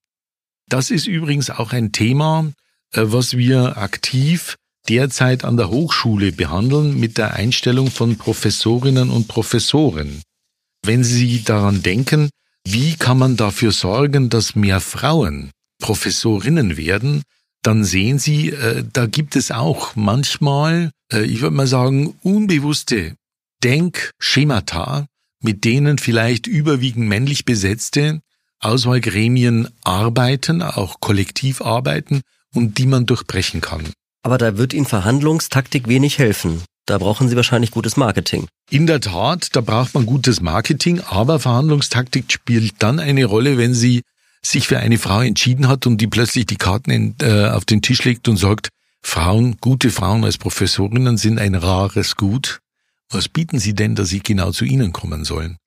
Das 0.68 0.90
ist 0.90 1.06
übrigens 1.06 1.50
auch 1.50 1.72
ein 1.72 1.92
Thema, 1.92 2.52
äh, 2.92 3.02
was 3.04 3.36
wir 3.36 3.78
aktiv 3.78 4.56
derzeit 4.88 5.44
an 5.44 5.56
der 5.56 5.70
Hochschule 5.70 6.32
behandeln 6.32 6.98
mit 6.98 7.18
der 7.18 7.34
Einstellung 7.34 7.90
von 7.90 8.16
Professorinnen 8.16 9.10
und 9.10 9.28
Professoren. 9.28 10.22
Wenn 10.84 11.04
Sie 11.04 11.42
daran 11.42 11.82
denken, 11.82 12.30
wie 12.66 12.94
kann 12.94 13.18
man 13.18 13.36
dafür 13.36 13.72
sorgen, 13.72 14.30
dass 14.30 14.54
mehr 14.54 14.80
Frauen 14.80 15.50
Professorinnen 15.80 16.76
werden, 16.76 17.22
dann 17.62 17.84
sehen 17.84 18.18
Sie, 18.18 18.50
äh, 18.50 18.84
da 18.92 19.06
gibt 19.06 19.36
es 19.36 19.50
auch 19.50 19.96
manchmal, 19.96 20.90
äh, 21.12 21.24
ich 21.24 21.40
würde 21.40 21.56
mal 21.56 21.66
sagen, 21.66 22.14
unbewusste 22.22 23.16
Denkschemata, 23.62 25.06
mit 25.42 25.64
denen 25.64 25.98
vielleicht 25.98 26.46
überwiegend 26.46 27.08
männlich 27.08 27.44
besetzte 27.44 28.20
Auswahlgremien 28.60 29.68
arbeiten, 29.82 30.62
auch 30.62 31.00
kollektiv 31.00 31.60
arbeiten 31.60 32.22
und 32.54 32.78
die 32.78 32.86
man 32.86 33.06
durchbrechen 33.06 33.60
kann. 33.60 33.92
Aber 34.24 34.38
da 34.38 34.56
wird 34.56 34.72
Ihnen 34.72 34.86
Verhandlungstaktik 34.86 35.86
wenig 35.86 36.18
helfen. 36.18 36.62
Da 36.86 36.96
brauchen 36.96 37.28
Sie 37.28 37.36
wahrscheinlich 37.36 37.70
gutes 37.70 37.98
Marketing. 37.98 38.46
In 38.70 38.86
der 38.86 39.00
Tat, 39.00 39.54
da 39.54 39.60
braucht 39.60 39.94
man 39.94 40.06
gutes 40.06 40.40
Marketing, 40.40 41.00
aber 41.00 41.38
Verhandlungstaktik 41.38 42.32
spielt 42.32 42.82
dann 42.82 43.00
eine 43.00 43.26
Rolle, 43.26 43.58
wenn 43.58 43.74
Sie 43.74 44.00
sich 44.42 44.66
für 44.66 44.78
eine 44.78 44.98
Frau 44.98 45.20
entschieden 45.20 45.68
hat 45.68 45.86
und 45.86 45.98
die 45.98 46.06
plötzlich 46.06 46.46
die 46.46 46.56
Karten 46.56 46.90
in, 46.90 47.14
äh, 47.20 47.48
auf 47.48 47.66
den 47.66 47.82
Tisch 47.82 48.02
legt 48.04 48.26
und 48.26 48.38
sagt, 48.38 48.70
Frauen, 49.02 49.58
gute 49.60 49.90
Frauen 49.90 50.24
als 50.24 50.38
Professorinnen 50.38 51.18
sind 51.18 51.38
ein 51.38 51.54
rares 51.54 52.16
Gut. 52.16 52.60
Was 53.10 53.28
bieten 53.28 53.58
Sie 53.58 53.74
denn, 53.74 53.94
dass 53.94 54.10
ich 54.12 54.22
genau 54.22 54.52
zu 54.52 54.64
Ihnen 54.64 54.92
kommen 54.92 55.24
sollen? 55.24 55.58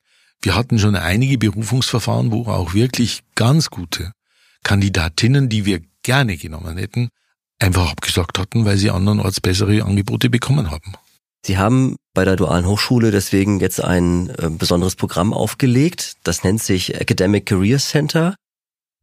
Wir 0.41 0.55
hatten 0.55 0.79
schon 0.79 0.95
einige 0.95 1.37
Berufungsverfahren, 1.37 2.31
wo 2.31 2.47
auch 2.47 2.73
wirklich 2.73 3.21
ganz 3.35 3.69
gute 3.69 4.13
Kandidatinnen, 4.63 5.47
die 5.47 5.65
wir 5.65 5.81
gerne 6.01 6.37
genommen 6.37 6.77
hätten, 6.77 7.09
einfach 7.59 7.91
abgesagt 7.91 8.39
hatten, 8.39 8.65
weil 8.65 8.77
sie 8.77 8.91
andernorts 8.91 9.41
bessere 9.41 9.83
Angebote 9.83 10.29
bekommen 10.29 10.71
haben. 10.71 10.93
Sie 11.45 11.57
haben 11.57 11.95
bei 12.13 12.25
der 12.25 12.35
Dualen 12.35 12.65
Hochschule 12.65 13.11
deswegen 13.11 13.59
jetzt 13.59 13.83
ein 13.83 14.29
äh, 14.29 14.49
besonderes 14.49 14.95
Programm 14.95 15.33
aufgelegt. 15.33 16.15
Das 16.23 16.43
nennt 16.43 16.61
sich 16.61 16.95
Academic 16.95 17.45
Career 17.45 17.79
Center. 17.79 18.35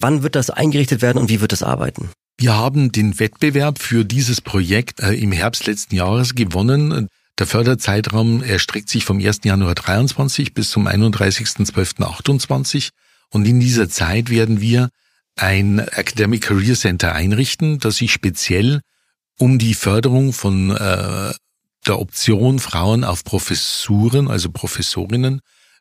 Wann 0.01 0.23
wird 0.23 0.35
das 0.35 0.51
eingerichtet 0.51 1.01
werden 1.01 1.19
und 1.19 1.31
wie 1.31 1.41
wird 1.41 1.53
das 1.53 1.63
arbeiten? 1.63 2.11
Wir 2.37 2.55
haben 2.55 2.91
den 2.91 3.21
Wettbewerb 3.21 3.79
für 3.79 4.05
dieses 4.05 4.41
Projekt 4.41 5.01
äh, 5.01 5.15
im 5.15 5.33
Herbst 5.33 5.67
letzten 5.67 5.95
Jahres 5.95 6.35
gewonnen. 6.35 7.09
Der 7.39 7.47
Förderzeitraum 7.47 8.43
erstreckt 8.43 8.89
sich 8.89 9.05
vom 9.05 9.19
1. 9.19 9.41
Januar 9.45 9.75
23 9.75 10.55
bis 10.55 10.71
zum 10.71 10.87
31.12.28 10.87 12.91
und 13.31 13.47
in 13.47 13.61
dieser 13.61 13.89
Zeit 13.89 14.31
werden 14.31 14.61
wir 14.61 14.91
ein 15.37 15.79
Academic 15.79 16.43
Career 16.43 16.75
Center 16.75 17.15
einrichten, 17.15 17.79
das 17.79 17.97
sich 17.97 18.13
speziell 18.13 18.81
um 19.39 19.59
die 19.59 19.75
Förderung 19.75 20.33
von 20.33 20.71
äh, 20.71 21.33
der 21.87 21.99
Option 21.99 22.59
Frauen 22.59 23.05
auf 23.05 23.25
Professuren, 23.25 24.29
also 24.29 24.51
Professorinnen, 24.51 25.41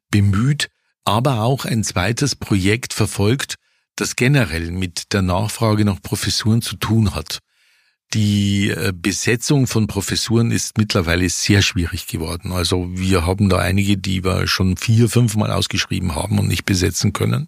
bemüht, 0.10 0.70
aber 1.06 1.42
auch 1.42 1.66
ein 1.66 1.84
zweites 1.84 2.36
Projekt 2.36 2.94
verfolgt, 2.94 3.56
das 3.96 4.16
generell 4.16 4.72
mit 4.72 5.14
der 5.14 5.22
Nachfrage 5.22 5.86
nach 5.86 6.02
Professuren 6.02 6.62
zu 6.62 6.76
tun 6.78 7.14
hat. 7.14 7.40
Die 8.14 8.70
äh, 8.70 8.92
Besetzung 8.96 9.68
von 9.68 9.88
Professuren 9.88 10.52
ist 10.52 10.78
mittlerweile 10.78 11.30
sehr 11.30 11.62
schwierig 11.62 12.08
geworden. 12.08 12.52
Also 12.52 12.90
wir 12.92 13.26
haben 13.26 13.50
da 13.50 13.58
einige, 13.58 13.98
die 13.98 14.24
wir 14.24 14.48
schon 14.48 14.78
vier, 14.78 15.10
fünfmal 15.10 15.52
ausgeschrieben 15.52 16.16
haben 16.16 16.38
und 16.40 16.48
nicht 16.48 16.66
besetzen 16.66 17.14
können. 17.14 17.48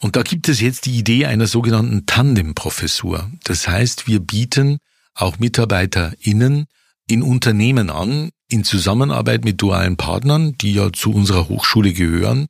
Und 0.00 0.16
da 0.16 0.22
gibt 0.22 0.48
es 0.48 0.60
jetzt 0.60 0.86
die 0.86 0.96
Idee 0.96 1.26
einer 1.26 1.46
sogenannten 1.46 2.06
Tandem-Professur. 2.06 3.30
Das 3.44 3.66
heißt, 3.66 4.06
wir 4.06 4.20
bieten 4.20 4.78
auch 5.14 5.38
MitarbeiterInnen 5.38 6.66
in 7.08 7.22
Unternehmen 7.22 7.90
an, 7.90 8.30
in 8.48 8.64
Zusammenarbeit 8.64 9.44
mit 9.44 9.60
dualen 9.60 9.96
Partnern, 9.96 10.56
die 10.58 10.74
ja 10.74 10.92
zu 10.92 11.12
unserer 11.12 11.48
Hochschule 11.48 11.92
gehören, 11.92 12.46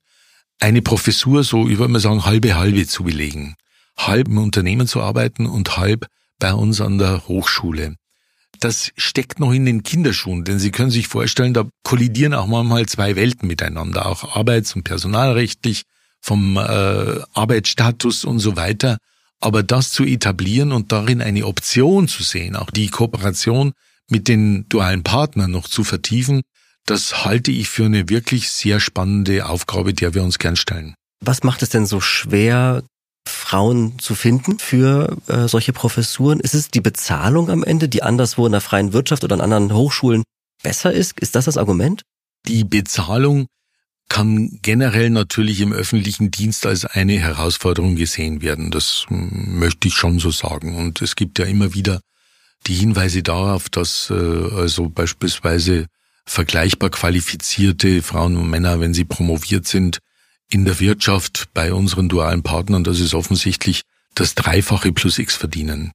eine 0.60 0.82
Professur, 0.82 1.44
so 1.44 1.68
ich 1.68 1.78
würde 1.78 1.92
mal 1.92 2.00
sagen, 2.00 2.24
halbe 2.24 2.56
halbe 2.56 2.86
zu 2.86 3.04
belegen. 3.04 3.54
Halb 3.96 4.28
im 4.28 4.38
Unternehmen 4.38 4.86
zu 4.86 5.00
arbeiten 5.00 5.46
und 5.46 5.76
halb 5.76 6.06
bei 6.38 6.52
uns 6.52 6.80
an 6.80 6.98
der 6.98 7.26
Hochschule. 7.28 7.96
Das 8.60 8.92
steckt 8.96 9.40
noch 9.40 9.52
in 9.52 9.66
den 9.66 9.82
Kinderschuhen, 9.82 10.44
denn 10.44 10.58
Sie 10.58 10.70
können 10.70 10.90
sich 10.90 11.08
vorstellen, 11.08 11.54
da 11.54 11.68
kollidieren 11.84 12.34
auch 12.34 12.46
manchmal 12.46 12.86
zwei 12.86 13.14
Welten 13.14 13.46
miteinander, 13.46 14.06
auch 14.06 14.36
arbeits- 14.36 14.74
und 14.74 14.82
personalrechtlich, 14.82 15.84
vom 16.20 16.56
äh, 16.56 17.20
Arbeitsstatus 17.32 18.24
und 18.24 18.38
so 18.38 18.56
weiter. 18.56 18.98
Aber 19.40 19.62
das 19.62 19.90
zu 19.90 20.04
etablieren 20.04 20.72
und 20.72 20.90
darin 20.90 21.22
eine 21.22 21.46
Option 21.46 22.08
zu 22.08 22.22
sehen, 22.22 22.56
auch 22.56 22.70
die 22.70 22.88
Kooperation 22.88 23.72
mit 24.10 24.26
den 24.26 24.68
dualen 24.68 25.04
Partnern 25.04 25.50
noch 25.50 25.68
zu 25.68 25.84
vertiefen, 25.84 26.42
das 26.86 27.24
halte 27.24 27.50
ich 27.50 27.68
für 27.68 27.84
eine 27.84 28.08
wirklich 28.08 28.50
sehr 28.50 28.80
spannende 28.80 29.46
Aufgabe, 29.46 29.92
der 29.92 30.14
wir 30.14 30.22
uns 30.22 30.38
gern 30.38 30.56
stellen. 30.56 30.94
Was 31.20 31.42
macht 31.42 31.62
es 31.62 31.68
denn 31.68 31.86
so 31.86 32.00
schwer, 32.00 32.82
Frauen 33.28 33.98
zu 33.98 34.14
finden 34.14 34.58
für 34.58 35.16
äh, 35.26 35.46
solche 35.48 35.72
Professuren? 35.72 36.40
Ist 36.40 36.54
es 36.54 36.70
die 36.70 36.80
Bezahlung 36.80 37.50
am 37.50 37.62
Ende, 37.62 37.88
die 37.88 38.02
anderswo 38.02 38.46
in 38.46 38.52
der 38.52 38.60
freien 38.60 38.92
Wirtschaft 38.92 39.22
oder 39.24 39.34
an 39.34 39.40
anderen 39.40 39.72
Hochschulen 39.72 40.24
besser 40.62 40.92
ist? 40.92 41.20
Ist 41.20 41.34
das 41.34 41.44
das 41.44 41.58
Argument? 41.58 42.02
Die 42.46 42.64
Bezahlung 42.64 43.46
kann 44.08 44.58
generell 44.62 45.10
natürlich 45.10 45.60
im 45.60 45.72
öffentlichen 45.72 46.30
Dienst 46.30 46.66
als 46.66 46.84
eine 46.84 47.18
Herausforderung 47.18 47.96
gesehen 47.96 48.40
werden. 48.40 48.70
Das 48.70 49.06
möchte 49.08 49.88
ich 49.88 49.94
schon 49.94 50.18
so 50.18 50.30
sagen. 50.30 50.76
Und 50.76 51.02
es 51.02 51.14
gibt 51.14 51.38
ja 51.38 51.44
immer 51.44 51.74
wieder 51.74 52.00
die 52.66 52.74
Hinweise 52.74 53.22
darauf, 53.22 53.68
dass 53.68 54.10
äh, 54.10 54.14
also 54.14 54.88
beispielsweise 54.88 55.86
vergleichbar 56.24 56.90
qualifizierte 56.90 58.02
Frauen 58.02 58.36
und 58.36 58.50
Männer, 58.50 58.80
wenn 58.80 58.94
sie 58.94 59.04
promoviert 59.04 59.66
sind, 59.66 59.98
in 60.50 60.64
der 60.64 60.80
Wirtschaft 60.80 61.48
bei 61.52 61.72
unseren 61.72 62.08
dualen 62.08 62.42
Partnern, 62.42 62.84
das 62.84 63.00
ist 63.00 63.14
offensichtlich 63.14 63.82
das 64.14 64.34
Dreifache 64.34 64.92
plus 64.92 65.18
X 65.18 65.36
verdienen. 65.36 65.92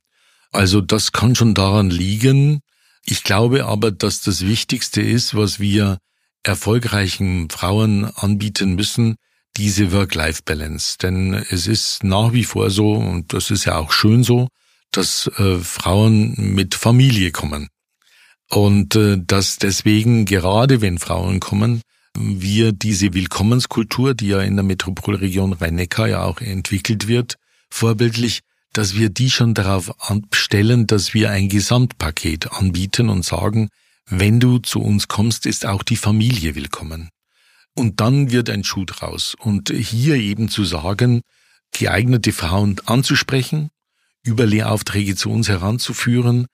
Also 0.52 0.82
das 0.82 1.12
kann 1.12 1.36
schon 1.36 1.56
daran 1.56 1.89
liegen. 1.89 2.62
Ich 3.06 3.23
glaube 3.23 3.65
aber, 3.65 3.91
dass 3.91 4.21
das 4.21 4.45
Wichtigste 4.45 5.02
ist, 5.02 5.36
was 5.36 5.60
wir 5.60 5.97
erfolgreichen 6.44 7.50
Frauen 7.50 8.06
anbieten 8.06 8.76
müssen, 8.76 9.16
diese 9.58 9.92
Work-Life-Balance. 9.92 10.98
Denn 11.02 11.34
es 11.34 11.68
ist 11.68 12.04
nach 12.04 12.34
wie 12.34 12.44
vor 12.44 12.70
so, 12.70 12.94
und 12.94 13.34
das 13.34 13.52
ist 13.52 13.66
ja 13.66 13.78
auch 13.78 13.92
schön 13.92 14.24
so, 14.24 14.48
dass 14.92 15.28
äh, 15.38 15.58
Frauen 15.58 16.36
mit 16.38 16.76
Familie 16.76 17.32
kommen. 17.32 17.70
Und 18.50 18.96
äh, 18.96 19.18
dass 19.20 19.58
deswegen, 19.58 20.26
gerade 20.26 20.82
wenn 20.82 21.00
Frauen 21.00 21.40
kommen, 21.40 21.82
wir 22.16 22.72
diese 22.72 23.14
Willkommenskultur, 23.14 24.14
die 24.14 24.28
ja 24.28 24.42
in 24.42 24.56
der 24.56 24.64
Metropolregion 24.64 25.54
Rhein-Neckar 25.54 26.08
ja 26.08 26.24
auch 26.24 26.42
entwickelt 26.42 27.08
wird, 27.08 27.36
vorbildlich, 27.72 28.42
dass 28.72 28.96
wir 28.96 29.10
die 29.10 29.32
schon 29.32 29.54
darauf 29.54 30.00
abstellen, 30.10 30.86
dass 30.88 31.14
wir 31.14 31.32
ein 31.32 31.50
Gesamtpaket 31.50 32.52
anbieten 32.52 33.10
und 33.10 33.26
sagen, 33.26 33.70
wenn 34.08 34.39
du 34.39 34.60
zu 34.60 34.82
uns 34.82 35.08
kommst, 35.08 35.46
ist 35.46 35.66
auch 35.66 35.84
die 35.84 35.96
Familie 35.96 36.56
willkommen. 36.56 37.10
Und 37.76 38.00
dann 38.00 38.32
wird 38.32 38.50
ein 38.50 38.63
Schuh 38.63 38.86
draus. 38.86 39.36
Und 39.39 39.70
hier 39.70 40.16
eben 40.16 40.50
zu 40.50 40.63
sagen, 40.63 41.22
geeignete 41.72 42.32
Frauen 42.32 42.80
anzusprechen, 42.86 43.70
über 44.24 44.46
Lehraufträge 44.46 45.16
zu 45.16 45.32
uns 45.32 45.50
heranzuführen, 45.50 46.48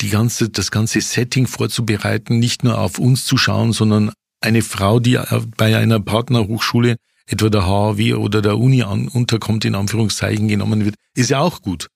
die 0.00 0.10
ganze, 0.10 0.50
das 0.50 0.70
ganze 0.70 1.00
Setting 1.00 1.46
vorzubereiten, 1.46 2.38
nicht 2.38 2.64
nur 2.64 2.78
auf 2.78 2.98
uns 2.98 3.24
zu 3.24 3.36
schauen, 3.36 3.72
sondern 3.72 4.12
eine 4.40 4.62
Frau, 4.62 4.98
die 5.00 5.18
bei 5.56 5.76
einer 5.76 6.00
Partnerhochschule, 6.00 6.96
etwa 7.26 7.48
der 7.48 7.64
HAW 7.64 8.14
oder 8.14 8.42
der 8.42 8.58
Uni 8.58 8.82
an, 8.82 9.08
unterkommt, 9.08 9.64
in 9.64 9.74
Anführungszeichen 9.74 10.48
genommen 10.48 10.84
wird, 10.84 10.96
ist 11.14 11.30
ja 11.30 11.38
auch 11.38 11.62
gut. 11.62 11.88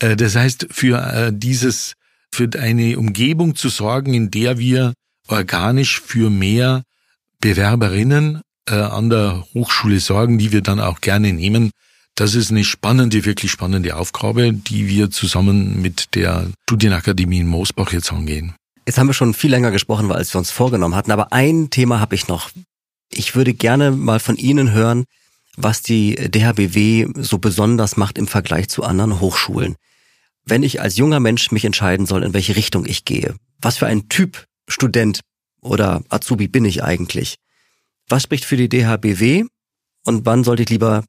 Äh, 0.00 0.16
das 0.16 0.34
heißt, 0.34 0.68
für 0.70 0.98
äh, 0.98 1.32
dieses, 1.32 1.94
für 2.32 2.48
eine 2.58 2.98
Umgebung 2.98 3.54
zu 3.54 3.68
sorgen, 3.68 4.14
in 4.14 4.30
der 4.30 4.58
wir 4.58 4.94
organisch 5.28 6.00
für 6.00 6.30
mehr 6.30 6.82
Bewerberinnen 7.40 8.40
äh, 8.68 8.74
an 8.74 9.10
der 9.10 9.44
Hochschule 9.54 10.00
sorgen, 10.00 10.38
die 10.38 10.52
wir 10.52 10.62
dann 10.62 10.80
auch 10.80 11.00
gerne 11.00 11.32
nehmen, 11.32 11.70
das 12.14 12.34
ist 12.34 12.50
eine 12.50 12.64
spannende, 12.64 13.24
wirklich 13.24 13.50
spannende 13.50 13.96
Aufgabe, 13.96 14.52
die 14.52 14.86
wir 14.86 15.10
zusammen 15.10 15.80
mit 15.80 16.14
der 16.14 16.50
Studienakademie 16.64 17.40
in 17.40 17.46
Moosbach 17.46 17.92
jetzt 17.92 18.12
angehen. 18.12 18.54
Jetzt 18.86 18.98
haben 18.98 19.06
wir 19.06 19.14
schon 19.14 19.32
viel 19.32 19.50
länger 19.50 19.70
gesprochen, 19.70 20.10
als 20.12 20.34
wir 20.34 20.38
uns 20.38 20.50
vorgenommen 20.50 20.94
hatten, 20.94 21.12
aber 21.12 21.32
ein 21.32 21.70
Thema 21.70 22.00
habe 22.00 22.14
ich 22.14 22.28
noch. 22.28 22.50
Ich 23.10 23.34
würde 23.34 23.54
gerne 23.54 23.92
mal 23.92 24.20
von 24.20 24.36
Ihnen 24.36 24.72
hören, 24.72 25.04
was 25.56 25.82
die 25.82 26.14
DHBW 26.16 27.08
so 27.16 27.38
besonders 27.38 27.96
macht 27.96 28.18
im 28.18 28.26
Vergleich 28.26 28.68
zu 28.68 28.82
anderen 28.82 29.20
Hochschulen. 29.20 29.76
Wenn 30.44 30.62
ich 30.62 30.80
als 30.80 30.96
junger 30.96 31.20
Mensch 31.20 31.50
mich 31.52 31.64
entscheiden 31.64 32.06
soll, 32.06 32.24
in 32.24 32.34
welche 32.34 32.56
Richtung 32.56 32.84
ich 32.84 33.04
gehe, 33.04 33.36
was 33.60 33.78
für 33.78 33.86
ein 33.86 34.08
Typ 34.08 34.46
Student 34.68 35.20
oder 35.60 36.02
Azubi 36.08 36.48
bin 36.48 36.64
ich 36.64 36.82
eigentlich? 36.82 37.36
Was 38.08 38.24
spricht 38.24 38.44
für 38.44 38.56
die 38.56 38.68
DHBW 38.68 39.44
und 40.04 40.26
wann 40.26 40.44
sollte 40.44 40.64
ich 40.64 40.70
lieber 40.70 41.04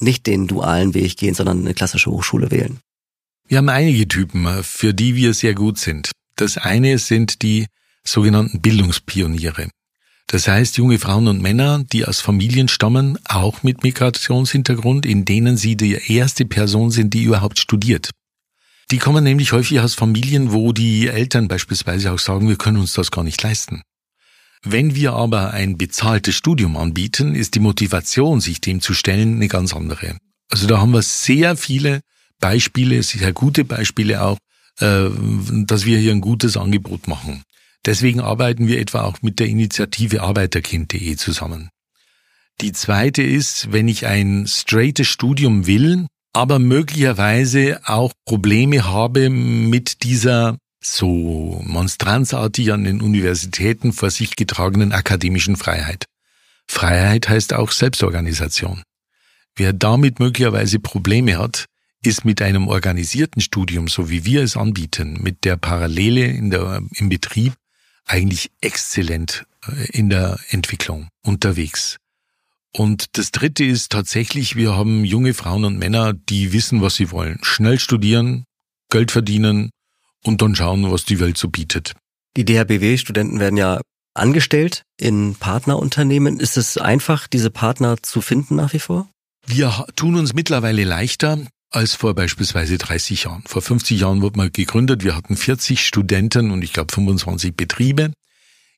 nicht 0.00 0.26
den 0.26 0.48
dualen 0.48 0.94
Weg 0.94 1.16
gehen, 1.16 1.34
sondern 1.34 1.60
eine 1.60 1.74
klassische 1.74 2.10
Hochschule 2.10 2.50
wählen? 2.50 2.80
Wir 3.46 3.58
haben 3.58 3.68
einige 3.68 4.08
Typen, 4.08 4.46
für 4.64 4.94
die 4.94 5.14
wir 5.14 5.34
sehr 5.34 5.54
gut 5.54 5.78
sind. 5.78 6.10
Das 6.36 6.56
eine 6.58 6.98
sind 6.98 7.42
die 7.42 7.66
sogenannten 8.04 8.60
Bildungspioniere. 8.60 9.68
Das 10.26 10.48
heißt, 10.48 10.78
junge 10.78 10.98
Frauen 10.98 11.28
und 11.28 11.42
Männer, 11.42 11.84
die 11.84 12.06
aus 12.06 12.20
Familien 12.20 12.68
stammen, 12.68 13.18
auch 13.24 13.62
mit 13.62 13.82
Migrationshintergrund, 13.82 15.04
in 15.04 15.24
denen 15.24 15.56
sie 15.56 15.76
die 15.76 15.92
erste 16.12 16.46
Person 16.46 16.90
sind, 16.90 17.12
die 17.12 17.24
überhaupt 17.24 17.58
studiert. 17.58 18.10
Die 18.92 18.98
kommen 18.98 19.24
nämlich 19.24 19.52
häufig 19.52 19.80
aus 19.80 19.94
Familien, 19.94 20.52
wo 20.52 20.74
die 20.74 21.08
Eltern 21.08 21.48
beispielsweise 21.48 22.12
auch 22.12 22.18
sagen, 22.18 22.46
wir 22.50 22.56
können 22.56 22.76
uns 22.76 22.92
das 22.92 23.10
gar 23.10 23.24
nicht 23.24 23.42
leisten. 23.42 23.80
Wenn 24.62 24.94
wir 24.94 25.14
aber 25.14 25.52
ein 25.52 25.78
bezahltes 25.78 26.34
Studium 26.34 26.76
anbieten, 26.76 27.34
ist 27.34 27.54
die 27.54 27.60
Motivation, 27.60 28.42
sich 28.42 28.60
dem 28.60 28.82
zu 28.82 28.92
stellen, 28.92 29.36
eine 29.36 29.48
ganz 29.48 29.72
andere. 29.72 30.18
Also 30.50 30.66
da 30.66 30.78
haben 30.78 30.92
wir 30.92 31.00
sehr 31.00 31.56
viele 31.56 32.02
Beispiele, 32.38 33.02
sehr 33.02 33.32
gute 33.32 33.64
Beispiele 33.64 34.22
auch, 34.22 34.36
äh, 34.78 35.08
dass 35.64 35.86
wir 35.86 35.98
hier 35.98 36.12
ein 36.12 36.20
gutes 36.20 36.58
Angebot 36.58 37.08
machen. 37.08 37.44
Deswegen 37.86 38.20
arbeiten 38.20 38.66
wir 38.68 38.78
etwa 38.78 39.04
auch 39.04 39.22
mit 39.22 39.40
der 39.40 39.46
Initiative 39.46 40.20
Arbeiterkind.de 40.20 41.16
zusammen. 41.16 41.70
Die 42.60 42.72
zweite 42.72 43.22
ist, 43.22 43.72
wenn 43.72 43.88
ich 43.88 44.06
ein 44.06 44.46
straightes 44.46 45.08
Studium 45.08 45.66
will, 45.66 46.08
aber 46.32 46.58
möglicherweise 46.58 47.80
auch 47.84 48.12
Probleme 48.24 48.84
habe 48.84 49.28
mit 49.30 50.02
dieser 50.02 50.56
so 50.80 51.60
monstranzartig 51.64 52.72
an 52.72 52.84
den 52.84 53.00
Universitäten 53.00 53.92
vor 53.92 54.10
sich 54.10 54.34
getragenen 54.36 54.92
akademischen 54.92 55.56
Freiheit. 55.56 56.06
Freiheit 56.66 57.28
heißt 57.28 57.52
auch 57.52 57.70
Selbstorganisation. 57.70 58.82
Wer 59.54 59.72
damit 59.72 60.18
möglicherweise 60.18 60.80
Probleme 60.80 61.38
hat, 61.38 61.66
ist 62.02 62.24
mit 62.24 62.42
einem 62.42 62.66
organisierten 62.66 63.40
Studium, 63.40 63.86
so 63.86 64.10
wie 64.10 64.24
wir 64.24 64.42
es 64.42 64.56
anbieten, 64.56 65.18
mit 65.22 65.44
der 65.44 65.56
Parallele 65.56 66.24
in 66.24 66.50
der, 66.50 66.82
im 66.94 67.08
Betrieb 67.08 67.54
eigentlich 68.06 68.50
exzellent 68.60 69.44
äh, 69.68 69.86
in 69.92 70.10
der 70.10 70.38
Entwicklung 70.48 71.08
unterwegs. 71.22 71.98
Und 72.74 73.18
das 73.18 73.30
Dritte 73.30 73.64
ist 73.64 73.92
tatsächlich, 73.92 74.56
wir 74.56 74.74
haben 74.74 75.04
junge 75.04 75.34
Frauen 75.34 75.64
und 75.64 75.78
Männer, 75.78 76.14
die 76.14 76.52
wissen, 76.52 76.80
was 76.80 76.94
sie 76.94 77.10
wollen. 77.10 77.38
Schnell 77.42 77.78
studieren, 77.78 78.44
Geld 78.90 79.10
verdienen, 79.10 79.70
und 80.24 80.40
dann 80.40 80.54
schauen, 80.54 80.90
was 80.90 81.04
die 81.04 81.20
Welt 81.20 81.36
so 81.36 81.48
bietet. 81.48 81.94
Die 82.36 82.44
DHBW-Studenten 82.44 83.40
werden 83.40 83.56
ja 83.56 83.80
angestellt 84.14 84.84
in 84.98 85.34
Partnerunternehmen. 85.34 86.40
Ist 86.40 86.56
es 86.56 86.78
einfach, 86.78 87.26
diese 87.26 87.50
Partner 87.50 87.96
zu 88.02 88.20
finden 88.20 88.56
nach 88.56 88.72
wie 88.72 88.78
vor? 88.78 89.08
Wir 89.46 89.86
tun 89.96 90.16
uns 90.16 90.34
mittlerweile 90.34 90.84
leichter 90.84 91.38
als 91.70 91.94
vor 91.94 92.14
beispielsweise 92.14 92.78
30 92.78 93.24
Jahren. 93.24 93.42
Vor 93.46 93.62
50 93.62 94.00
Jahren 94.00 94.22
wurde 94.22 94.36
mal 94.36 94.50
gegründet. 94.50 95.04
Wir 95.04 95.16
hatten 95.16 95.36
40 95.36 95.84
Studenten 95.84 96.50
und 96.50 96.62
ich 96.62 96.72
glaube 96.72 96.92
25 96.92 97.56
Betriebe. 97.56 98.12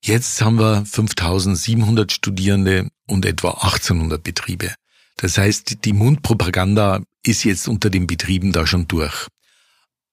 Jetzt 0.02 0.40
haben 0.42 0.58
wir 0.58 0.84
5700 0.84 2.12
Studierende 2.12 2.88
und 3.06 3.26
etwa 3.26 3.50
1800 3.50 4.22
Betriebe. 4.22 4.74
Das 5.16 5.38
heißt, 5.38 5.84
die 5.84 5.92
Mundpropaganda 5.92 7.02
ist 7.22 7.44
jetzt 7.44 7.68
unter 7.68 7.90
den 7.90 8.06
Betrieben 8.06 8.52
da 8.52 8.66
schon 8.66 8.88
durch. 8.88 9.28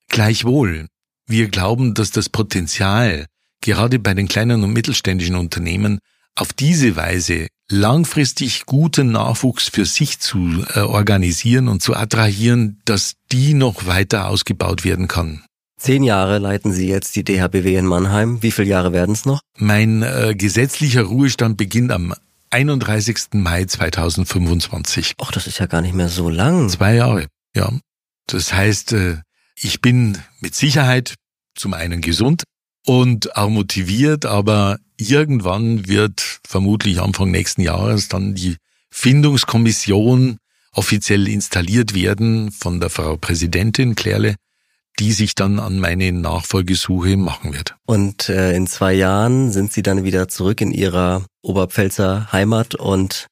Gleichwohl 0.09 0.87
wir 1.27 1.47
glauben, 1.47 1.93
dass 1.93 2.11
das 2.11 2.27
Potenzial 2.27 3.25
gerade 3.61 3.99
bei 3.99 4.13
den 4.13 4.27
kleinen 4.27 4.63
und 4.63 4.73
mittelständischen 4.73 5.35
Unternehmen 5.35 5.99
auf 6.35 6.51
diese 6.51 6.95
Weise 6.95 7.47
langfristig 7.69 8.65
guten 8.65 9.11
Nachwuchs 9.11 9.69
für 9.69 9.85
sich 9.85 10.19
zu 10.19 10.65
äh, 10.73 10.79
organisieren 10.79 11.69
und 11.69 11.81
zu 11.81 11.95
attrahieren, 11.95 12.81
dass 12.85 13.13
die 13.31 13.53
noch 13.53 13.85
weiter 13.85 14.27
ausgebaut 14.27 14.83
werden 14.83 15.07
kann. 15.07 15.43
Zehn 15.77 16.03
Jahre 16.03 16.37
leiten 16.37 16.73
Sie 16.73 16.87
jetzt 16.87 17.15
die 17.15 17.23
DHBW 17.23 17.75
in 17.75 17.85
Mannheim. 17.85 18.43
Wie 18.43 18.51
viele 18.51 18.67
Jahre 18.67 18.93
werden 18.93 19.13
es 19.13 19.25
noch? 19.25 19.39
Mein 19.57 20.03
äh, 20.03 20.35
gesetzlicher 20.37 21.03
Ruhestand 21.03 21.57
beginnt 21.57 21.91
am 21.91 22.13
31. 22.51 23.33
Mai 23.33 23.65
2025. 23.65 25.13
Ach, 25.19 25.31
das 25.31 25.47
ist 25.47 25.59
ja 25.59 25.65
gar 25.65 25.81
nicht 25.81 25.95
mehr 25.95 26.09
so 26.09 26.29
lang. 26.29 26.69
Zwei 26.69 26.95
Jahre, 26.95 27.27
ja. 27.55 27.71
Das 28.27 28.53
heißt, 28.53 28.93
äh, 28.93 29.17
ich 29.55 29.81
bin 29.81 30.17
mit 30.39 30.55
Sicherheit 30.55 31.15
zum 31.55 31.73
einen 31.73 32.01
gesund 32.01 32.43
und 32.85 33.35
auch 33.35 33.49
motiviert, 33.49 34.25
aber 34.25 34.79
irgendwann 34.97 35.87
wird 35.87 36.39
vermutlich 36.45 37.01
Anfang 37.01 37.31
nächsten 37.31 37.61
Jahres 37.61 38.07
dann 38.07 38.35
die 38.35 38.57
Findungskommission 38.91 40.37
offiziell 40.73 41.27
installiert 41.27 41.93
werden 41.93 42.51
von 42.51 42.79
der 42.79 42.89
Frau 42.89 43.17
Präsidentin 43.17 43.95
Klärle, 43.95 44.35
die 45.01 45.13
sich 45.13 45.33
dann 45.33 45.59
an 45.59 45.79
meine 45.79 46.11
Nachfolgesuche 46.11 47.17
machen 47.17 47.53
wird. 47.53 47.75
Und 47.87 48.29
äh, 48.29 48.55
in 48.55 48.67
zwei 48.67 48.93
Jahren 48.93 49.51
sind 49.51 49.73
Sie 49.73 49.81
dann 49.81 50.03
wieder 50.03 50.27
zurück 50.27 50.61
in 50.61 50.71
Ihrer 50.71 51.25
Oberpfälzer 51.41 52.31
Heimat 52.31 52.75
und 52.75 53.25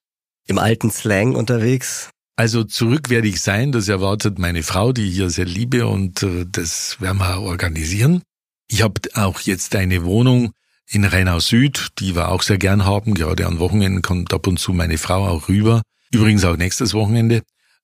im 0.47 0.57
alten 0.57 0.89
Slang 0.89 1.35
unterwegs? 1.35 2.09
Also 2.35 2.63
zurück 2.63 3.11
werde 3.11 3.27
ich 3.27 3.41
sein, 3.41 3.71
das 3.71 3.87
erwartet 3.87 4.39
meine 4.39 4.63
Frau, 4.63 4.93
die 4.93 5.09
ich 5.09 5.13
hier 5.13 5.29
sehr 5.29 5.45
liebe 5.45 5.85
und 5.85 6.23
äh, 6.23 6.47
das 6.51 6.99
werden 6.99 7.19
wir 7.19 7.39
organisieren. 7.39 8.23
Ich 8.67 8.81
habe 8.81 9.01
auch 9.13 9.39
jetzt 9.41 9.75
eine 9.75 10.03
Wohnung 10.03 10.53
in 10.87 11.05
Rheinau 11.05 11.39
Süd, 11.39 11.89
die 11.99 12.15
wir 12.15 12.29
auch 12.29 12.41
sehr 12.41 12.57
gern 12.57 12.83
haben. 12.83 13.13
Gerade 13.13 13.45
an 13.45 13.59
Wochenenden 13.59 14.01
kommt 14.01 14.33
ab 14.33 14.47
und 14.47 14.57
zu 14.57 14.73
meine 14.73 14.97
Frau 14.97 15.27
auch 15.27 15.49
rüber. 15.49 15.83
Übrigens 16.11 16.45
auch 16.45 16.57
nächstes 16.57 16.95
Wochenende. 16.95 17.43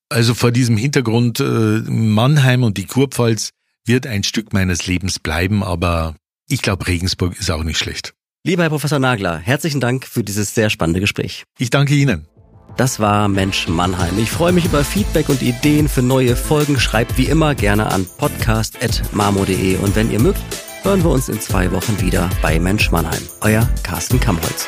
Also 0.10 0.34
vor 0.34 0.52
diesem 0.52 0.76
Hintergrund 0.76 1.40
äh, 1.40 1.82
Mannheim 1.88 2.64
und 2.64 2.78
die 2.78 2.86
Kurpfalz 2.86 3.52
wird 3.86 4.08
ein 4.08 4.24
Stück 4.24 4.54
meines 4.54 4.88
Lebens 4.88 5.20
bleiben, 5.20 5.64
aber 5.64 6.16
ich 6.50 6.62
glaube, 6.62 6.88
Regensburg 6.88 7.40
ist 7.40 7.52
auch 7.52 7.64
nicht 7.64 7.78
schlecht. 7.78 8.14
Lieber 8.44 8.64
Herr 8.64 8.70
Professor 8.70 9.00
Nagler, 9.00 9.38
herzlichen 9.38 9.82
Dank 9.82 10.06
für 10.06 10.24
dieses 10.24 10.54
sehr 10.54 10.70
spannende 10.70 11.00
Gespräch. 11.00 11.44
Ich 11.58 11.72
danke 11.72 11.96
Ihnen. 11.96 12.28
Das 12.78 13.00
war 13.00 13.28
Mensch 13.28 13.68
Mannheim. 13.68 14.20
Ich 14.20 14.30
freue 14.30 14.52
mich 14.52 14.66
über 14.66 14.84
Feedback 14.84 15.30
und 15.30 15.42
Ideen 15.42 15.88
für 15.88 16.02
neue 16.02 16.36
Folgen. 16.36 16.80
Schreibt 16.80 17.18
wie 17.18 17.26
immer 17.26 17.56
gerne 17.56 17.88
an 17.88 18.06
podcast.marmo.de 18.18 19.78
und 19.78 19.96
wenn 19.96 20.12
ihr 20.12 20.20
mögt, 20.20 20.42
hören 20.84 21.04
wir 21.04 21.10
uns 21.10 21.30
in 21.30 21.40
zwei 21.40 21.72
Wochen 21.72 22.00
wieder 22.02 22.30
bei 22.42 22.60
Mensch 22.60 22.92
Mannheim. 22.92 23.22
Euer 23.42 23.68
Carsten 23.84 24.20
Kammholz. 24.20 24.68